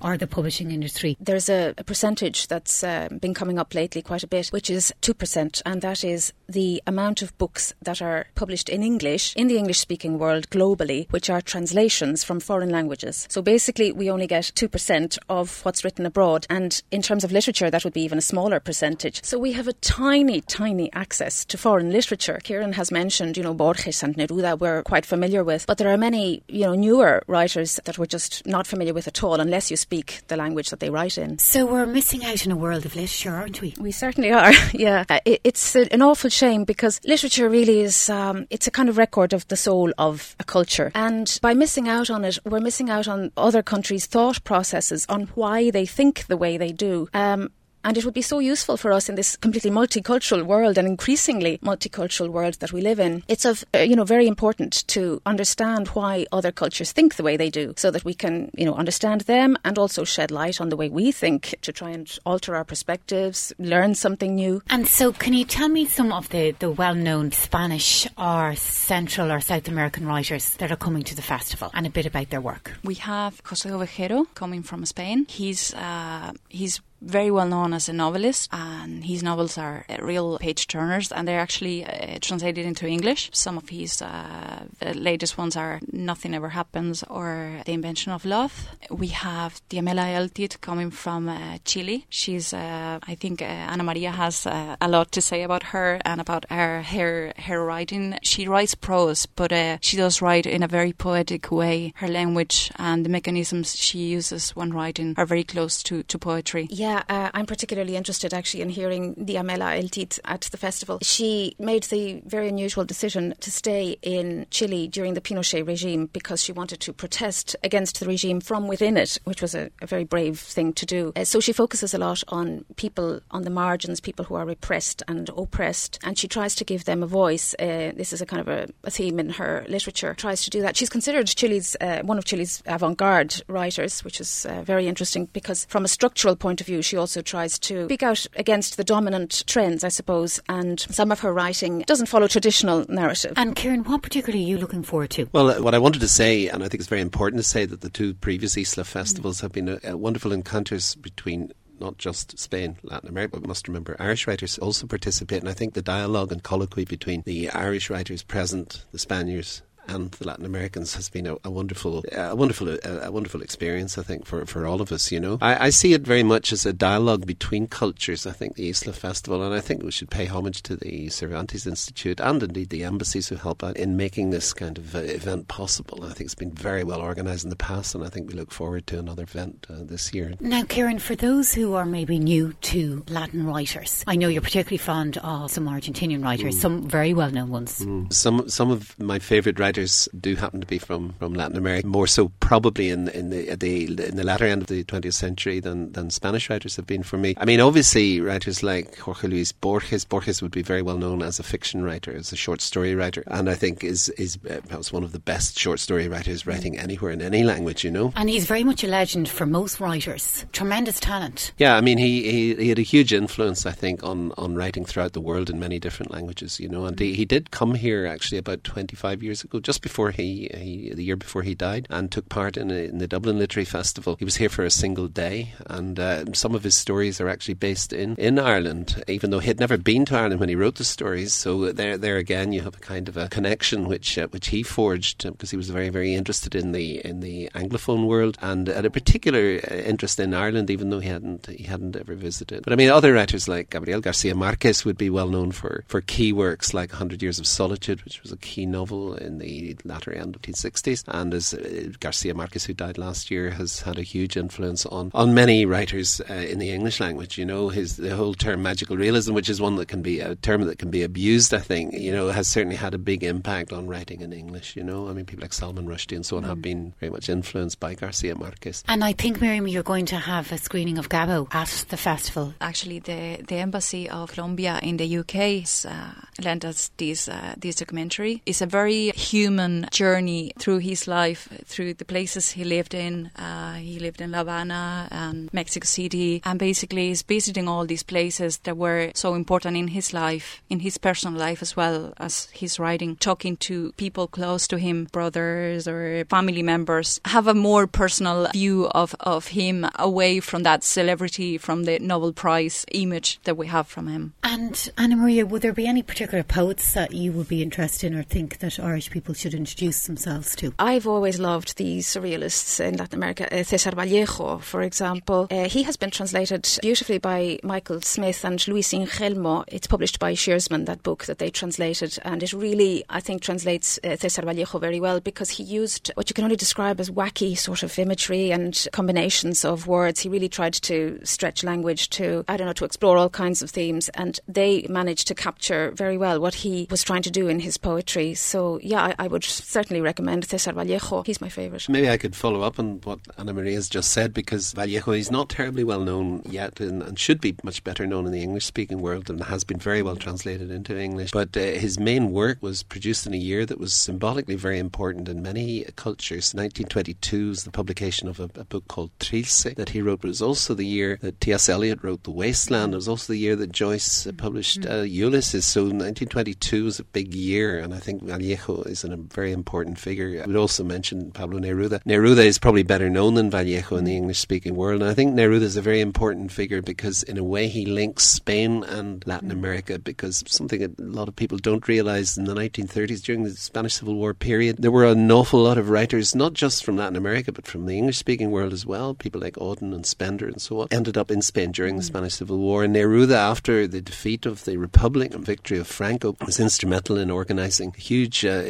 [0.00, 1.16] or the publishing industry?
[1.20, 4.92] There's a, a percentage that's uh, been coming up lately quite a bit, which is
[5.02, 9.58] 2%, and that is the amount of books that are published in English in the
[9.58, 13.26] English speaking world globally, which are translations from foreign languages.
[13.28, 17.70] So basically, we only get 2% of what's written abroad, and in terms of literature,
[17.70, 19.22] that would be even a smaller percentage.
[19.24, 22.40] So we have a tiny, tiny access to foreign literature.
[22.42, 25.96] Kieran has mentioned, you know, Borges and Neruda we're quite familiar with, but there are
[25.96, 29.76] many, you know, newer writers that we're just not familiar with at all unless you
[29.76, 31.38] speak the language that they write in.
[31.38, 33.74] So we're missing out in a world of literature, aren't we?
[33.78, 34.52] We certainly are.
[34.74, 38.88] yeah, uh, it, it's an awful shame because literature really is um, it's a kind
[38.88, 42.60] of record of the soul of a culture, and by missing out on it, we're
[42.60, 47.08] missing out on other countries' thought processes on why they think the way they do.
[47.14, 47.50] Um,
[47.84, 51.58] and it would be so useful for us in this completely multicultural world and increasingly
[51.58, 53.22] multicultural world that we live in.
[53.28, 57.36] It's of, uh, you know, very important to understand why other cultures think the way
[57.36, 60.68] they do so that we can, you know, understand them and also shed light on
[60.68, 64.62] the way we think to try and alter our perspectives, learn something new.
[64.70, 69.40] And so can you tell me some of the, the well-known Spanish or Central or
[69.40, 72.72] South American writers that are coming to the festival and a bit about their work?
[72.84, 75.26] We have Jose Ovejero coming from Spain.
[75.28, 80.38] He's uh, he's very well known as a novelist, and his novels are uh, real
[80.38, 83.30] page turners, and they're actually uh, translated into English.
[83.32, 88.68] Some of his uh, latest ones are Nothing Ever Happens or The Invention of Love.
[88.90, 92.06] We have Diamela Eltit coming from uh, Chile.
[92.08, 96.20] She's, uh, I think, uh, Anna Maria has a lot to say about her and
[96.20, 98.18] about her her, her writing.
[98.22, 101.92] She writes prose, but she does write in a very poetic way.
[101.96, 106.66] Her language and the mechanisms she uses when writing are very close to, to poetry.
[106.70, 106.87] Yeah.
[106.88, 110.98] Yeah, uh, I'm particularly interested actually in hearing Diamela Eltit at the festival.
[111.02, 116.42] She made the very unusual decision to stay in Chile during the Pinochet regime because
[116.42, 120.04] she wanted to protest against the regime from within it, which was a, a very
[120.04, 121.12] brave thing to do.
[121.14, 125.02] Uh, so she focuses a lot on people on the margins, people who are repressed
[125.08, 127.54] and oppressed, and she tries to give them a voice.
[127.58, 130.14] Uh, this is a kind of a, a, theme in her literature.
[130.14, 130.74] Tries to do that.
[130.74, 135.66] She's considered Chile's uh, one of Chile's avant-garde writers, which is uh, very interesting because
[135.66, 139.44] from a structural point of view she also tries to speak out against the dominant
[139.46, 143.32] trends, I suppose, and some of her writing doesn't follow traditional narrative.
[143.36, 145.28] And Kieran, what particularly are you looking forward to?
[145.32, 147.64] Well, uh, what I wanted to say, and I think it's very important to say,
[147.66, 149.42] that the two previous Isla festivals mm.
[149.42, 153.96] have been a, a wonderful encounters between not just Spain, Latin America, but must remember
[153.98, 155.40] Irish writers also participate.
[155.40, 160.10] And I think the dialogue and colloquy between the Irish writers present, the Spaniards, and
[160.12, 163.98] the Latin Americans has been a, a wonderful, a wonderful, a, a, wonderful experience.
[163.98, 165.10] I think for, for all of us.
[165.10, 168.26] You know, I, I, see it very much as a dialogue between cultures.
[168.26, 171.66] I think the Isla Festival, and I think we should pay homage to the Cervantes
[171.66, 175.48] Institute and indeed the embassies who help out in making this kind of uh, event
[175.48, 176.04] possible.
[176.04, 178.52] I think it's been very well organised in the past, and I think we look
[178.52, 180.34] forward to another event uh, this year.
[180.40, 184.78] Now, Kieran, for those who are maybe new to Latin writers, I know you're particularly
[184.78, 186.60] fond of some Argentinian writers, mm.
[186.60, 187.80] some very well known ones.
[187.80, 188.12] Mm.
[188.12, 191.86] Some some of my favourite writers writers do happen to be from, from Latin America,
[191.86, 195.60] more so probably in in the, the in the latter end of the 20th century
[195.60, 197.34] than, than Spanish writers have been for me.
[197.36, 200.04] I mean, obviously, writers like Jorge Luis Borges.
[200.04, 203.22] Borges would be very well known as a fiction writer, as a short story writer,
[203.28, 206.76] and I think is is uh, perhaps one of the best short story writers writing
[206.76, 207.84] anywhere in any language.
[207.84, 210.44] You know, and he's very much a legend for most writers.
[210.52, 211.52] Tremendous talent.
[211.58, 214.84] Yeah, I mean, he, he, he had a huge influence, I think, on on writing
[214.84, 216.58] throughout the world in many different languages.
[216.58, 220.12] You know, and he, he did come here actually about 25 years ago, just before
[220.12, 223.38] he, he the year before he died, and took part in, a, in the Dublin
[223.38, 224.16] Literary Festival.
[224.18, 227.52] He was here for a single day, and uh, some of his stories are actually
[227.52, 230.76] based in, in Ireland, even though he had never been to Ireland when he wrote
[230.76, 231.34] the stories.
[231.34, 234.62] So there, there again, you have a kind of a connection which uh, which he
[234.62, 238.86] forged because he was very, very interested in the in the anglophone world and had
[238.86, 242.64] a particular uh, interest in Ireland, even though he hadn't he hadn't ever visited.
[242.64, 246.00] But I mean, other writers like Gabriel Garcia Marquez would be well known for for
[246.00, 249.76] key works like Hundred Years of Solitude, which was a key novel in the the
[249.84, 251.04] latter end of the 60s.
[251.08, 255.10] And as uh, Garcia Marquez, who died last year, has had a huge influence on,
[255.14, 257.38] on many writers uh, in the English language.
[257.38, 260.34] You know, his the whole term magical realism, which is one that can be a
[260.36, 263.72] term that can be abused, I think, you know, has certainly had a big impact
[263.72, 264.76] on writing in English.
[264.76, 266.48] You know, I mean, people like Salman Rushdie and so on mm.
[266.48, 268.84] have been very much influenced by Garcia Marquez.
[268.88, 272.54] And I think, Miriam, you're going to have a screening of Gabo at the festival.
[272.60, 277.76] Actually, the, the embassy of Colombia in the UK uh, lent us this, uh, this
[277.76, 278.42] documentary.
[278.46, 283.30] It's a very human journey through his life, through the places he lived in.
[283.36, 288.02] Uh, he lived in La Habana and Mexico City, and basically is visiting all these
[288.02, 292.48] places that were so important in his life, in his personal life as well as
[292.52, 297.86] his writing, talking to people close to him, brothers or family members, have a more
[297.86, 303.56] personal view of, of him away from that celebrity, from the Nobel Prize image that
[303.56, 304.32] we have from him.
[304.42, 308.18] And Anna Maria, would there be any particular poets that you would be interested in
[308.18, 310.72] or think that Irish people should introduce themselves to?
[310.78, 313.52] I've always loved the surrealists in Latin America.
[313.52, 318.66] Uh, Cesar Vallejo, for example, uh, he has been translated beautifully by Michael Smith and
[318.68, 319.64] Luis Ingelmo.
[319.68, 323.98] It's published by Shearsman, that book that they translated, and it really, I think, translates
[324.04, 327.56] uh, Cesar Vallejo very well because he used what you can only describe as wacky
[327.56, 330.20] sort of imagery and combinations of words.
[330.20, 333.70] He really tried to stretch language to, I don't know, to explore all kinds of
[333.70, 337.60] themes, and they managed to capture very well what he was trying to do in
[337.60, 338.34] his poetry.
[338.34, 341.22] So, yeah, I, would certainly recommend Cesar Vallejo.
[341.22, 341.88] He's my favourite.
[341.88, 345.30] Maybe I could follow up on what Anna Maria has just said because Vallejo is
[345.30, 348.66] not terribly well known yet and, and should be much better known in the English
[348.66, 351.30] speaking world and has been very well translated into English.
[351.32, 355.28] But uh, his main work was produced in a year that was symbolically very important
[355.28, 356.54] in many cultures.
[356.54, 360.30] 1922 was the publication of a, a book called Trilce that he wrote, but it
[360.30, 361.68] was also the year that T.S.
[361.68, 362.92] Eliot wrote The Wasteland.
[362.92, 365.66] It was also the year that Joyce uh, published uh, Ulysses.
[365.66, 370.42] So 1922 was a big year, and I think Vallejo is a very important figure.
[370.42, 372.02] I would also mention Pablo Neruda.
[372.04, 375.34] Neruda is probably better known than Vallejo in the English speaking world, and I think
[375.34, 379.50] Neruda is a very important figure because, in a way, he links Spain and Latin
[379.50, 383.94] America because something a lot of people don't realize in the 1930s during the Spanish
[383.94, 387.52] Civil War period, there were an awful lot of writers, not just from Latin America,
[387.52, 389.14] but from the English speaking world as well.
[389.14, 392.34] People like Auden and Spender and so on ended up in Spain during the Spanish
[392.34, 392.84] Civil War.
[392.84, 397.30] And Neruda, after the defeat of the Republic and victory of Franco, was instrumental in
[397.30, 398.62] organizing huge uh,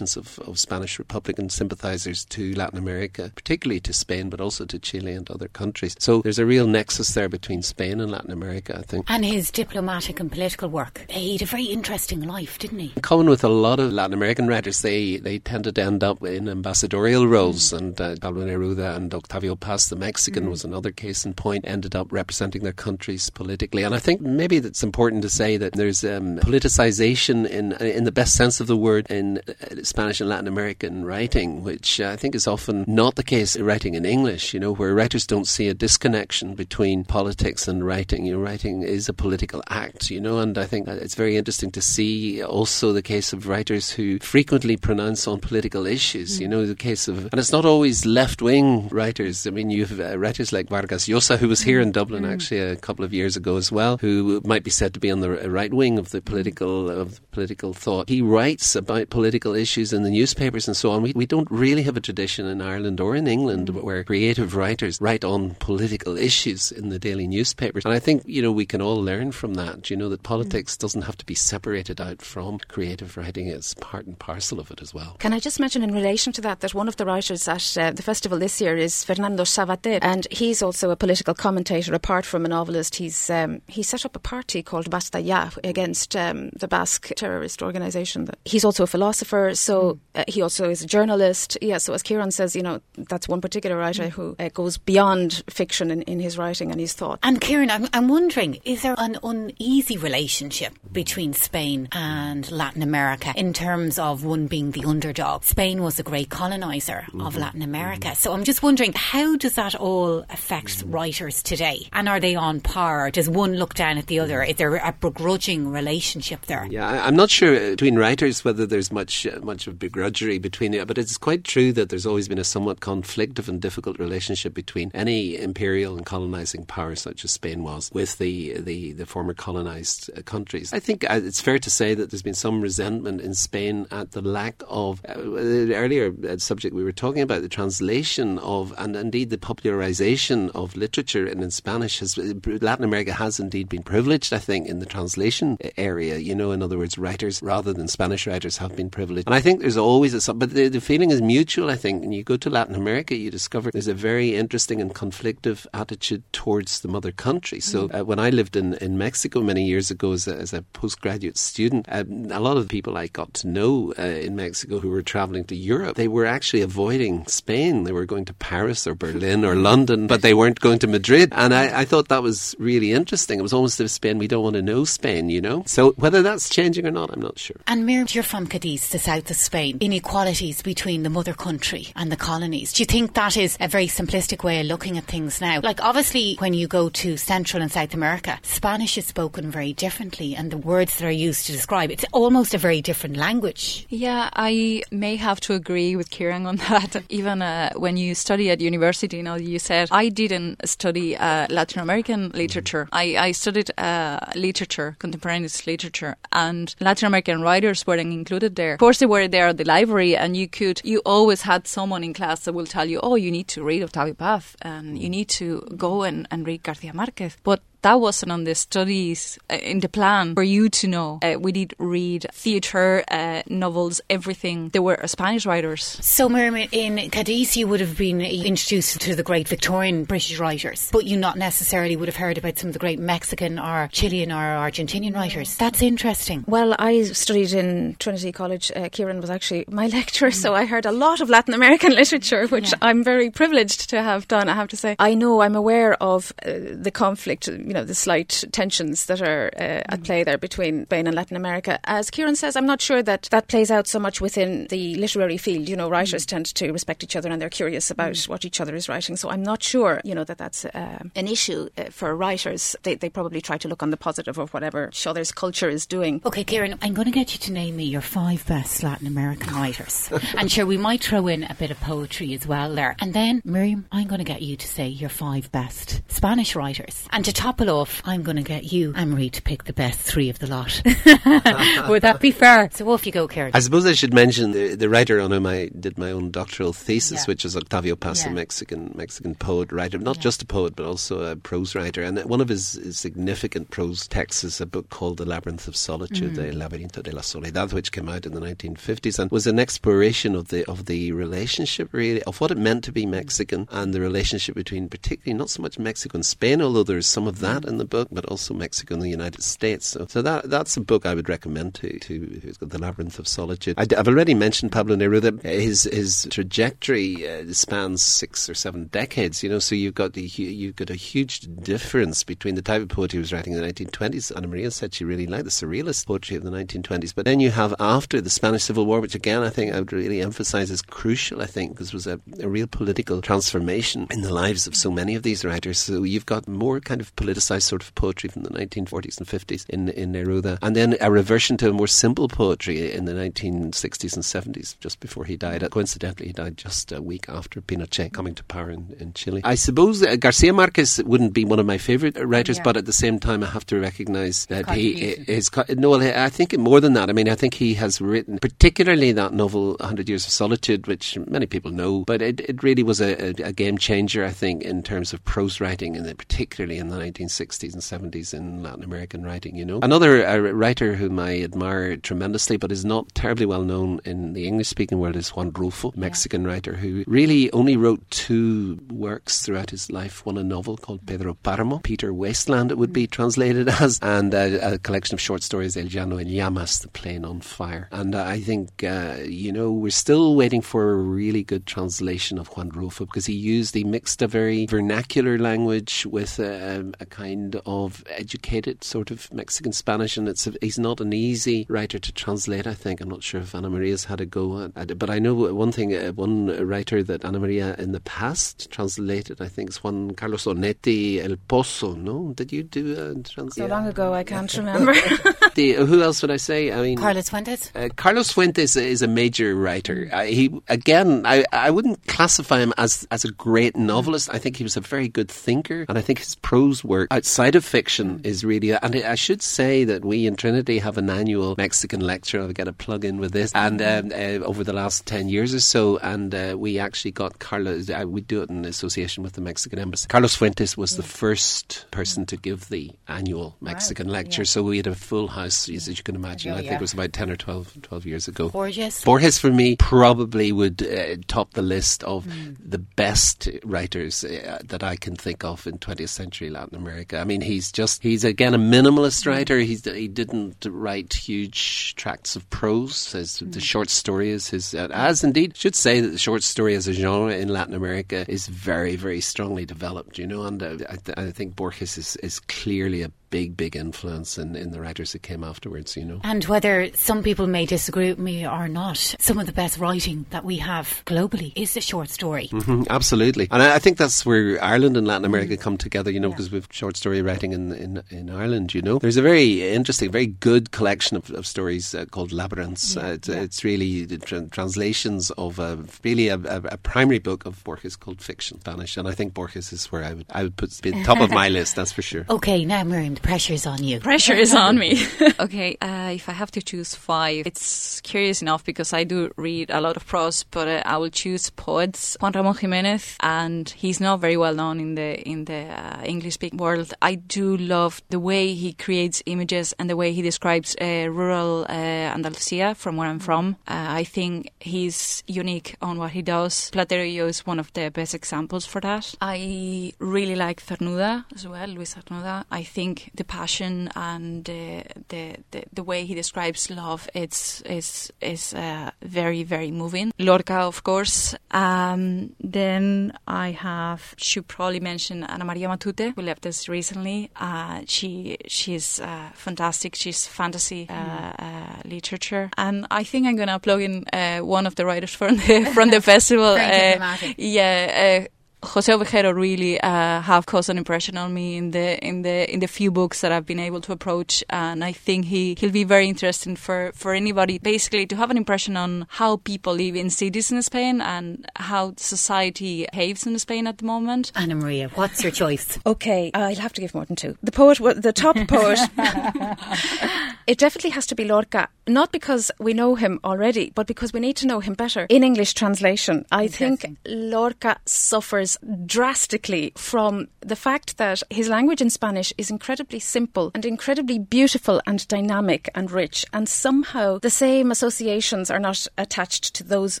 [0.16, 5.12] of, of Spanish Republican sympathizers to Latin America, particularly to Spain, but also to Chile
[5.12, 5.96] and other countries.
[5.98, 9.06] So there's a real nexus there between Spain and Latin America, I think.
[9.08, 11.04] And his diplomatic and political work.
[11.08, 13.00] He had a very interesting life, didn't he?
[13.00, 16.48] Common with a lot of Latin American writers, they, they tended to end up in
[16.48, 17.72] ambassadorial roles.
[17.72, 17.78] Mm.
[17.78, 20.50] And uh, Pablo Neruda and Octavio Paz, the Mexican, mm.
[20.50, 23.82] was another case in point, ended up representing their countries politically.
[23.82, 28.12] And I think maybe it's important to say that there's um, politicization in in the
[28.12, 29.40] best sense of the word in
[29.82, 33.94] Spanish and Latin American writing, which I think is often not the case in writing
[33.94, 34.54] in English.
[34.54, 38.26] You know, where writers don't see a disconnection between politics and writing.
[38.26, 40.10] You know, writing is a political act.
[40.10, 43.90] You know, and I think it's very interesting to see also the case of writers
[43.90, 46.36] who frequently pronounce on political issues.
[46.36, 46.40] Mm.
[46.40, 49.46] You know, the case of and it's not always left wing writers.
[49.46, 52.32] I mean, you have uh, writers like Vargas Llosa, who was here in Dublin mm.
[52.32, 55.20] actually a couple of years ago as well, who might be said to be on
[55.20, 58.08] the right wing of the political of political thought.
[58.08, 61.02] He writes about political issues in the newspapers and so on.
[61.02, 63.82] We, we don't really have a tradition in Ireland or in England mm.
[63.82, 67.84] where creative writers write on political issues in the daily newspapers.
[67.84, 70.76] And I think, you know, we can all learn from that, you know, that politics
[70.76, 70.78] mm.
[70.78, 73.46] doesn't have to be separated out from creative writing.
[73.48, 75.16] It's part and parcel of it as well.
[75.18, 77.90] Can I just mention in relation to that that one of the writers at uh,
[77.90, 81.94] the festival this year is Fernando Savater, and he's also a political commentator.
[81.94, 86.16] Apart from a novelist, he's um, he set up a party called Basta Ya against
[86.16, 88.28] um, the Basque terrorist organisation.
[88.44, 89.98] He's also a philosopher, so mm.
[90.14, 91.58] uh, he also is a journalist.
[91.60, 94.10] Yeah, so as Kieran says, you know, that's one particular writer mm.
[94.10, 97.18] who uh, goes beyond fiction in, in his writing and his thought.
[97.22, 103.32] And Kieran, I'm, I'm wondering, is there an uneasy relationship between Spain and Latin America
[103.36, 105.44] in terms of one being the underdog?
[105.44, 107.22] Spain was a great colonizer mm-hmm.
[107.22, 108.16] of Latin America, mm-hmm.
[108.16, 110.90] so I'm just wondering, how does that all affect mm-hmm.
[110.90, 111.88] writers today?
[111.92, 113.10] And are they on par?
[113.10, 114.42] Does one look down at the other?
[114.42, 116.66] Is there a begrudging relationship there?
[116.70, 120.74] Yeah, I'm not sure uh, between writers whether there's much uh, much of begrudgery between
[120.74, 124.54] it, but it's quite true that there's always been a somewhat conflictive and difficult relationship
[124.54, 129.34] between any imperial and colonizing power such as Spain was with the the, the former
[129.34, 130.72] colonized uh, countries.
[130.72, 134.12] I think uh, it's fair to say that there's been some resentment in Spain at
[134.12, 138.96] the lack of uh, the earlier subject we were talking about the translation of and
[138.96, 144.32] indeed the popularization of literature in, in Spanish has Latin America has indeed been privileged
[144.32, 148.26] I think in the translation area you know in other words writers rather than Spanish
[148.26, 149.26] writers have been privileged privilege.
[149.26, 152.02] And I think there's always a, but the, the feeling is mutual, I think.
[152.02, 156.22] When you go to Latin America, you discover there's a very interesting and conflictive attitude
[156.32, 157.60] towards the mother country.
[157.60, 158.00] So mm.
[158.00, 161.38] uh, when I lived in, in Mexico many years ago as a, as a postgraduate
[161.38, 164.90] student, um, a lot of the people I got to know uh, in Mexico who
[164.90, 167.84] were traveling to Europe, they were actually avoiding Spain.
[167.84, 171.32] They were going to Paris or Berlin or London, but they weren't going to Madrid.
[171.32, 173.38] And I, I thought that was really interesting.
[173.38, 175.62] It was almost as Spain, we don't want to know Spain, you know?
[175.66, 177.56] So whether that's changing or not, I'm not sure.
[177.66, 179.78] And Miriam, you're from Cadiz, the south of Spain.
[179.80, 182.72] Inequalities between the mother country and the colonies.
[182.72, 185.60] Do you think that is a very simplistic way of looking at things now?
[185.62, 190.34] Like, obviously, when you go to Central and South America, Spanish is spoken very differently,
[190.34, 193.86] and the words that are used to describe it's almost a very different language.
[193.88, 197.02] Yeah, I may have to agree with Kieran on that.
[197.08, 201.46] Even uh, when you study at university, you know, you said I didn't study uh,
[201.50, 202.88] Latin American literature.
[202.92, 208.74] I, I studied uh, literature, contemporaneous literature, and Latin American writers weren't included there.
[208.74, 212.04] Of course, they were there at the library, and you could, you always had someone
[212.04, 215.08] in class that will tell you, oh, you need to read Octavio Paz, and you
[215.08, 215.12] mm.
[215.12, 217.38] need to go and, and read Garcia Marquez.
[217.42, 221.18] But that wasn't on the studies uh, in the plan for you to know.
[221.22, 224.68] Uh, we did read theatre, uh, novels, everything.
[224.70, 225.98] There were Spanish writers.
[226.00, 230.90] So, Miriam, in Cadiz, you would have been introduced to the great Victorian British writers,
[230.92, 234.30] but you not necessarily would have heard about some of the great Mexican or Chilean
[234.30, 235.56] or Argentinian writers.
[235.56, 236.44] That's interesting.
[236.46, 238.70] Well, I studied in Trinity College.
[238.74, 240.34] Uh, Kieran was actually my lecturer, mm.
[240.34, 242.78] so I heard a lot of Latin American literature, which yeah.
[242.80, 244.94] I'm very privileged to have done, I have to say.
[244.98, 249.50] I know I'm aware of uh, the conflict you know the slight tensions that are
[249.56, 251.80] uh, at play there between Spain and Latin America.
[251.84, 255.38] As Kieran says, I'm not sure that that plays out so much within the literary
[255.38, 255.70] field.
[255.70, 258.28] You know, writers tend to respect each other and they're curious about mm.
[258.28, 259.16] what each other is writing.
[259.16, 262.76] So I'm not sure, you know, that that's uh, an issue uh, for writers.
[262.82, 265.86] They, they probably try to look on the positive of whatever each other's culture is
[265.86, 266.20] doing.
[266.26, 269.54] Okay, Kieran, I'm going to get you to name me your five best Latin American
[269.54, 270.10] writers.
[270.36, 272.96] and sure, we might throw in a bit of poetry as well there.
[273.00, 277.08] And then, Miriam, I'm going to get you to say your five best Spanish writers.
[277.10, 280.28] And to top off, I'm going to get you, Anne-Marie, to pick the best three
[280.28, 280.82] of the lot.
[281.88, 282.68] Would that be fair?
[282.72, 283.52] So off you go, Kieran.
[283.54, 286.72] I suppose I should mention the, the writer on whom I did my own doctoral
[286.72, 287.24] thesis, yeah.
[287.26, 288.30] which is Octavio Paz, yeah.
[288.30, 290.22] a Mexican Mexican poet writer, not yeah.
[290.22, 292.02] just a poet but also a prose writer.
[292.02, 295.76] And one of his, his, significant prose texts is a book called The Labyrinth of
[295.76, 296.48] Solitude, mm.
[296.48, 300.34] El Laberinto de la Soledad, which came out in the 1950s and was an exploration
[300.34, 304.00] of the of the relationship, really, of what it meant to be Mexican and the
[304.00, 307.78] relationship between, particularly not so much Mexico and Spain, although there's some of that in
[307.78, 309.86] the book, but also Mexico and the United States.
[309.86, 313.18] So, so that that's a book I would recommend to to who's got the Labyrinth
[313.18, 313.78] of Solitude.
[313.78, 315.42] I, have already mentioned Pablo Neruda.
[315.42, 319.42] His his trajectory uh, spans six or seven decades.
[319.42, 322.88] You know, so you've got the you've got a huge difference between the type of
[322.88, 324.34] poetry he was writing in the 1920s.
[324.36, 327.50] Ana Maria said she really liked the surrealist poetry of the 1920s, but then you
[327.50, 330.82] have after the Spanish Civil War, which again I think I would really emphasize is
[330.82, 331.42] crucial.
[331.42, 335.14] I think because was a, a real political transformation in the lives of so many
[335.14, 335.78] of these writers.
[335.78, 339.68] So you've got more kind of politicized sort of poetry from the 1940s and 50s
[339.70, 344.14] in, in Neruda, and then a reversion to a more simple poetry in the 1960s
[344.14, 345.68] and 70s, just before he died.
[345.70, 349.40] Coincidentally, he died just a week after Pinochet coming to power in, in Chile.
[349.44, 352.62] I suppose uh, Garcia Marquez wouldn't be one of my favourite writers, yeah.
[352.64, 355.50] but at the same time, I have to recognise that he is.
[355.70, 357.10] No, I think more than that.
[357.10, 361.18] I mean, I think he has written, particularly that novel, 100 Years of Solitude, which
[361.26, 364.62] many people know, but it, it really was a, a, a game changer, I think,
[364.62, 369.24] in terms of prose writing, and particularly in the 1960s and 70s in Latin American
[369.24, 369.80] writing, you know.
[369.82, 374.46] Another uh, writer whom I admire tremendously, but is not terribly well known in the
[374.46, 376.48] English speaking world, is Juan Rulfo, Mexican yeah.
[376.48, 381.34] writer who really only wrote two works throughout his life one a novel called Pedro
[381.34, 385.76] Paramo, Peter Wasteland, it would be translated as, and a, a collection of short stories,
[385.76, 387.88] El Llano en Llamas, The Plain on Fire.
[387.92, 392.38] And uh, I think, uh, you know, we're still waiting for a really good translation
[392.38, 397.06] of Juan Rulfo because he used, he mixed a very vernacular language with a, a
[397.12, 401.98] kind of educated sort of Mexican Spanish, and it's a, he's not an easy writer
[401.98, 402.66] to translate.
[402.66, 405.18] I think I'm not sure if Ana Maria's had a go at, it, but I
[405.18, 405.94] know one thing.
[405.94, 410.46] Uh, one writer that Ana Maria in the past translated, I think, is Juan Carlos
[410.46, 411.94] Onetti El Pozo.
[411.94, 413.50] No, did you do a translation?
[413.50, 414.94] So long ago, I can't remember.
[415.54, 416.72] the, who else would I say?
[416.72, 417.70] I mean, Carlos Fuentes.
[417.74, 420.08] Uh, Carlos Fuentes is a major writer.
[420.10, 424.30] Uh, he again, I, I wouldn't classify him as as a great novelist.
[424.32, 427.54] I think he was a very good thinker, and I think his prose work outside
[427.54, 431.54] of fiction is really, and I should say that we in Trinity have an annual
[431.56, 432.40] Mexican lecture.
[432.40, 435.54] I'll get a plug in with this, and um, uh, over the last ten years
[435.54, 437.90] or so, and uh, we actually got Carlos.
[437.90, 440.06] Uh, we do it in association with the Mexican embassy.
[440.08, 444.14] Carlos Fuentes was the first person to give the annual Mexican wow.
[444.14, 444.46] lecture, yeah.
[444.46, 446.52] so we had a full house, as you can imagine.
[446.52, 446.76] I think yeah.
[446.76, 448.48] it was about ten or 12, 12 years ago.
[448.48, 452.56] Borges, Borges for me probably would uh, top the list of mm.
[452.64, 456.91] the best writers uh, that I can think of in 20th century Latin America.
[457.12, 459.58] I mean, he's just he's again a minimalist writer.
[459.58, 463.12] He's he didn't write huge tracts of prose.
[463.12, 463.52] His, mm.
[463.52, 466.92] The short story is his, as indeed should say that the short story as a
[466.92, 470.18] genre in Latin America is very very strongly developed.
[470.18, 473.74] You know, and uh, I, th- I think Borges is is clearly a big, big
[473.74, 476.20] influence in, in the writers that came afterwards, you know.
[476.22, 480.26] And whether some people may disagree with me or not, some of the best writing
[480.30, 482.48] that we have globally is the short story.
[482.48, 483.48] Mm-hmm, absolutely.
[483.50, 486.48] And I, I, think that's where Ireland and Latin America come together, you know, because
[486.48, 486.56] yeah.
[486.56, 488.98] we've short story writing in, in, in Ireland, you know.
[488.98, 492.96] There's a very interesting, very good collection of, of stories uh, called Labyrinths.
[492.96, 493.40] Yeah, uh, it's, yeah.
[493.40, 498.20] it's, really tra- translations of a, really a, a, a, primary book of Borges called
[498.20, 498.98] Fiction, Spanish.
[498.98, 500.70] And I think Borges is where I would, I would put
[501.04, 502.26] top of my list, that's for sure.
[502.28, 504.00] Okay, now Miriam, pressure is on you.
[504.00, 505.06] Pressure is on me.
[505.40, 509.70] okay, uh, if I have to choose five, it's curious enough because I do read
[509.70, 512.16] a lot of prose, but uh, I will choose poets.
[512.20, 516.34] Juan Ramon Jimenez, and he's not very well known in the in the uh, English
[516.34, 516.92] speaking world.
[517.00, 521.66] I do love the way he creates images and the way he describes uh, rural
[521.68, 523.56] uh, Andalusia from where I'm from.
[523.66, 526.70] Uh, I think he's unique on what he does.
[526.70, 529.14] Platero y yo is one of the best examples for that.
[529.20, 532.44] I really like Cernuda as well, Luis Cernuda.
[532.50, 538.12] I think the passion and uh, the, the, the way he describes love it's is
[538.20, 540.12] is uh, very very moving.
[540.18, 541.34] Lorca, of course.
[541.50, 547.30] Um, then I have should probably mention Ana Maria Matute, who left us recently.
[547.36, 549.94] Uh, she she's uh, fantastic.
[549.94, 551.84] She's fantasy mm.
[551.84, 554.04] literature, and I think I'm gonna plug in
[554.46, 556.56] one of the writers from the from the festival.
[556.56, 558.26] yeah.
[558.64, 562.60] Jose Ovejero really uh, have caused an impression on me in the in the in
[562.60, 565.84] the few books that I've been able to approach, and I think he he'll be
[565.84, 570.10] very interesting for for anybody basically to have an impression on how people live in
[570.10, 574.30] cities in Spain and how society behaves in Spain at the moment.
[574.36, 575.78] Anna Maria, what's your choice?
[575.86, 577.36] okay, uh, I'll have to give more than two.
[577.42, 578.78] The poet, the top poet,
[580.46, 581.68] it definitely has to be Lorca.
[581.88, 585.24] Not because we know him already, but because we need to know him better in
[585.24, 586.24] English translation.
[586.30, 588.51] I think Lorca suffers
[588.86, 594.80] drastically from the fact that his language in Spanish is incredibly simple and incredibly beautiful
[594.86, 600.00] and dynamic and rich, and somehow the same associations are not attached to those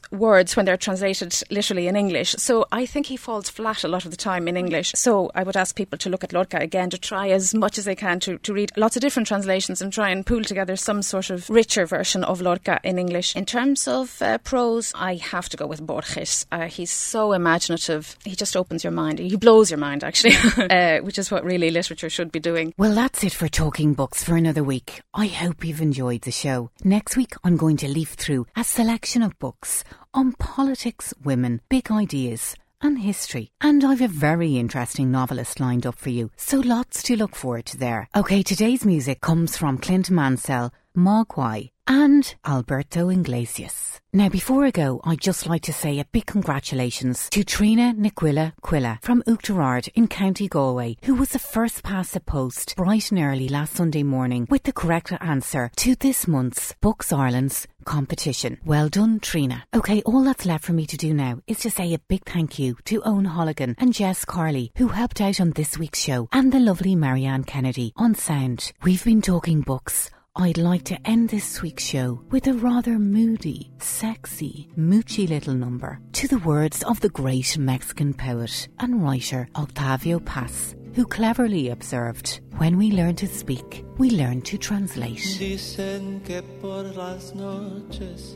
[0.10, 2.34] words when they're translated literally in English.
[2.38, 4.92] So I think he falls flat a lot of the time in English.
[4.94, 7.84] So I would ask people to look at Lorca again to try as much as
[7.84, 11.02] they can to, to read lots of different translations and try and pool together some
[11.02, 13.34] sort of richer version of Lorca in English.
[13.36, 16.46] In terms of uh, prose, I have to go with Borges.
[16.52, 18.16] Uh, he's so imaginative.
[18.24, 19.20] He just opens your mind.
[19.20, 20.34] He blows your mind, actually,
[20.68, 22.74] uh, which is what really literature should be doing.
[22.76, 25.00] Well, that's it for Talking Books for another week.
[25.14, 26.72] I hope you've enjoyed the show.
[26.82, 31.92] Next week, I'm going to leaf through a selection of books on politics, women, big
[31.92, 33.52] ideas, and history.
[33.60, 37.66] And I've a very interesting novelist lined up for you, so lots to look forward
[37.66, 38.08] to there.
[38.16, 44.00] Okay, today's music comes from Clint Mansell, Mogwai, and Alberto Iglesias.
[44.12, 48.52] Now, before I go, I'd just like to say a big congratulations to Trina Niquilla
[48.62, 53.20] Quilla from Oughterard in County Galway, who was the first past the post bright and
[53.20, 58.58] early last Sunday morning with the correct answer to this month's Books Ireland's competition.
[58.64, 59.64] Well done, Trina.
[59.74, 62.58] Okay, all that's left for me to do now is to say a big thank
[62.58, 66.52] you to Owen Holligan and Jess Carley, who helped out on this week's show, and
[66.52, 68.72] the lovely Marianne Kennedy on sound.
[68.82, 73.70] We've been talking books I'd like to end this week's show with a rather moody,
[73.78, 80.20] sexy, moochy little number to the words of the great Mexican poet and writer Octavio
[80.20, 85.20] Paz, who cleverly observed, When we learn to speak, we learn to translate.
[85.38, 88.34] Dicen que por las noches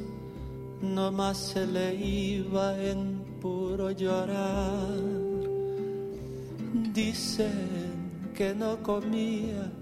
[0.82, 5.00] no más se le iba en puro llorar.
[6.92, 9.72] Dicen que no comía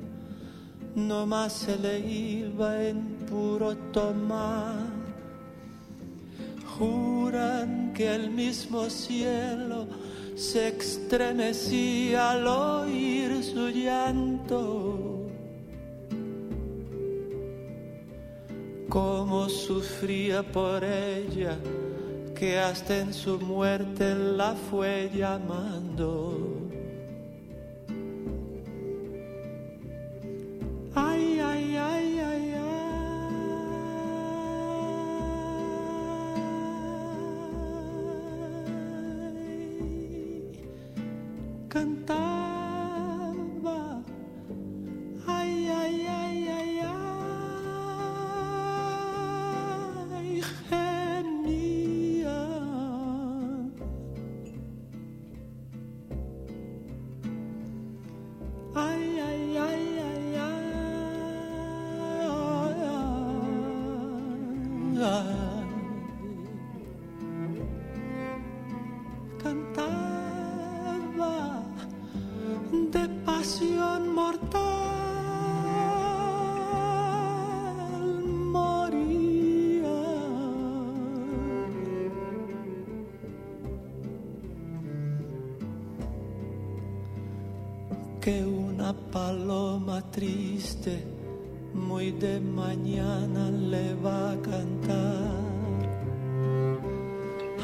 [0.94, 4.86] no más se le iba en puro tomar.
[6.78, 9.86] Juran que el mismo cielo
[10.34, 15.30] se estremecía al oír su llanto.
[18.88, 21.58] Como sufría por ella,
[22.34, 26.63] que hasta en su muerte la fue llamando.
[30.96, 32.64] Ay, ay, ay, ay, ay.
[41.68, 42.53] Cantar.
[90.14, 91.04] Triste
[91.74, 95.34] muy de mañana le va a cantar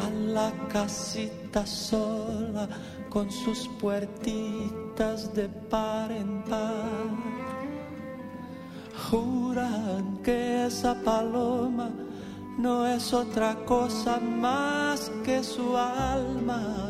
[0.05, 2.69] a la casita sola
[3.09, 7.15] con sus puertitas de par en par.
[9.11, 11.91] Juran que esa paloma
[12.59, 16.90] no es otra cosa más que su alma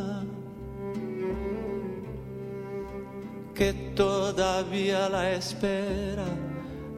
[4.01, 6.25] todavía la espera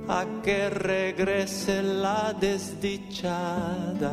[0.07, 4.13] a que regrese la desdichada.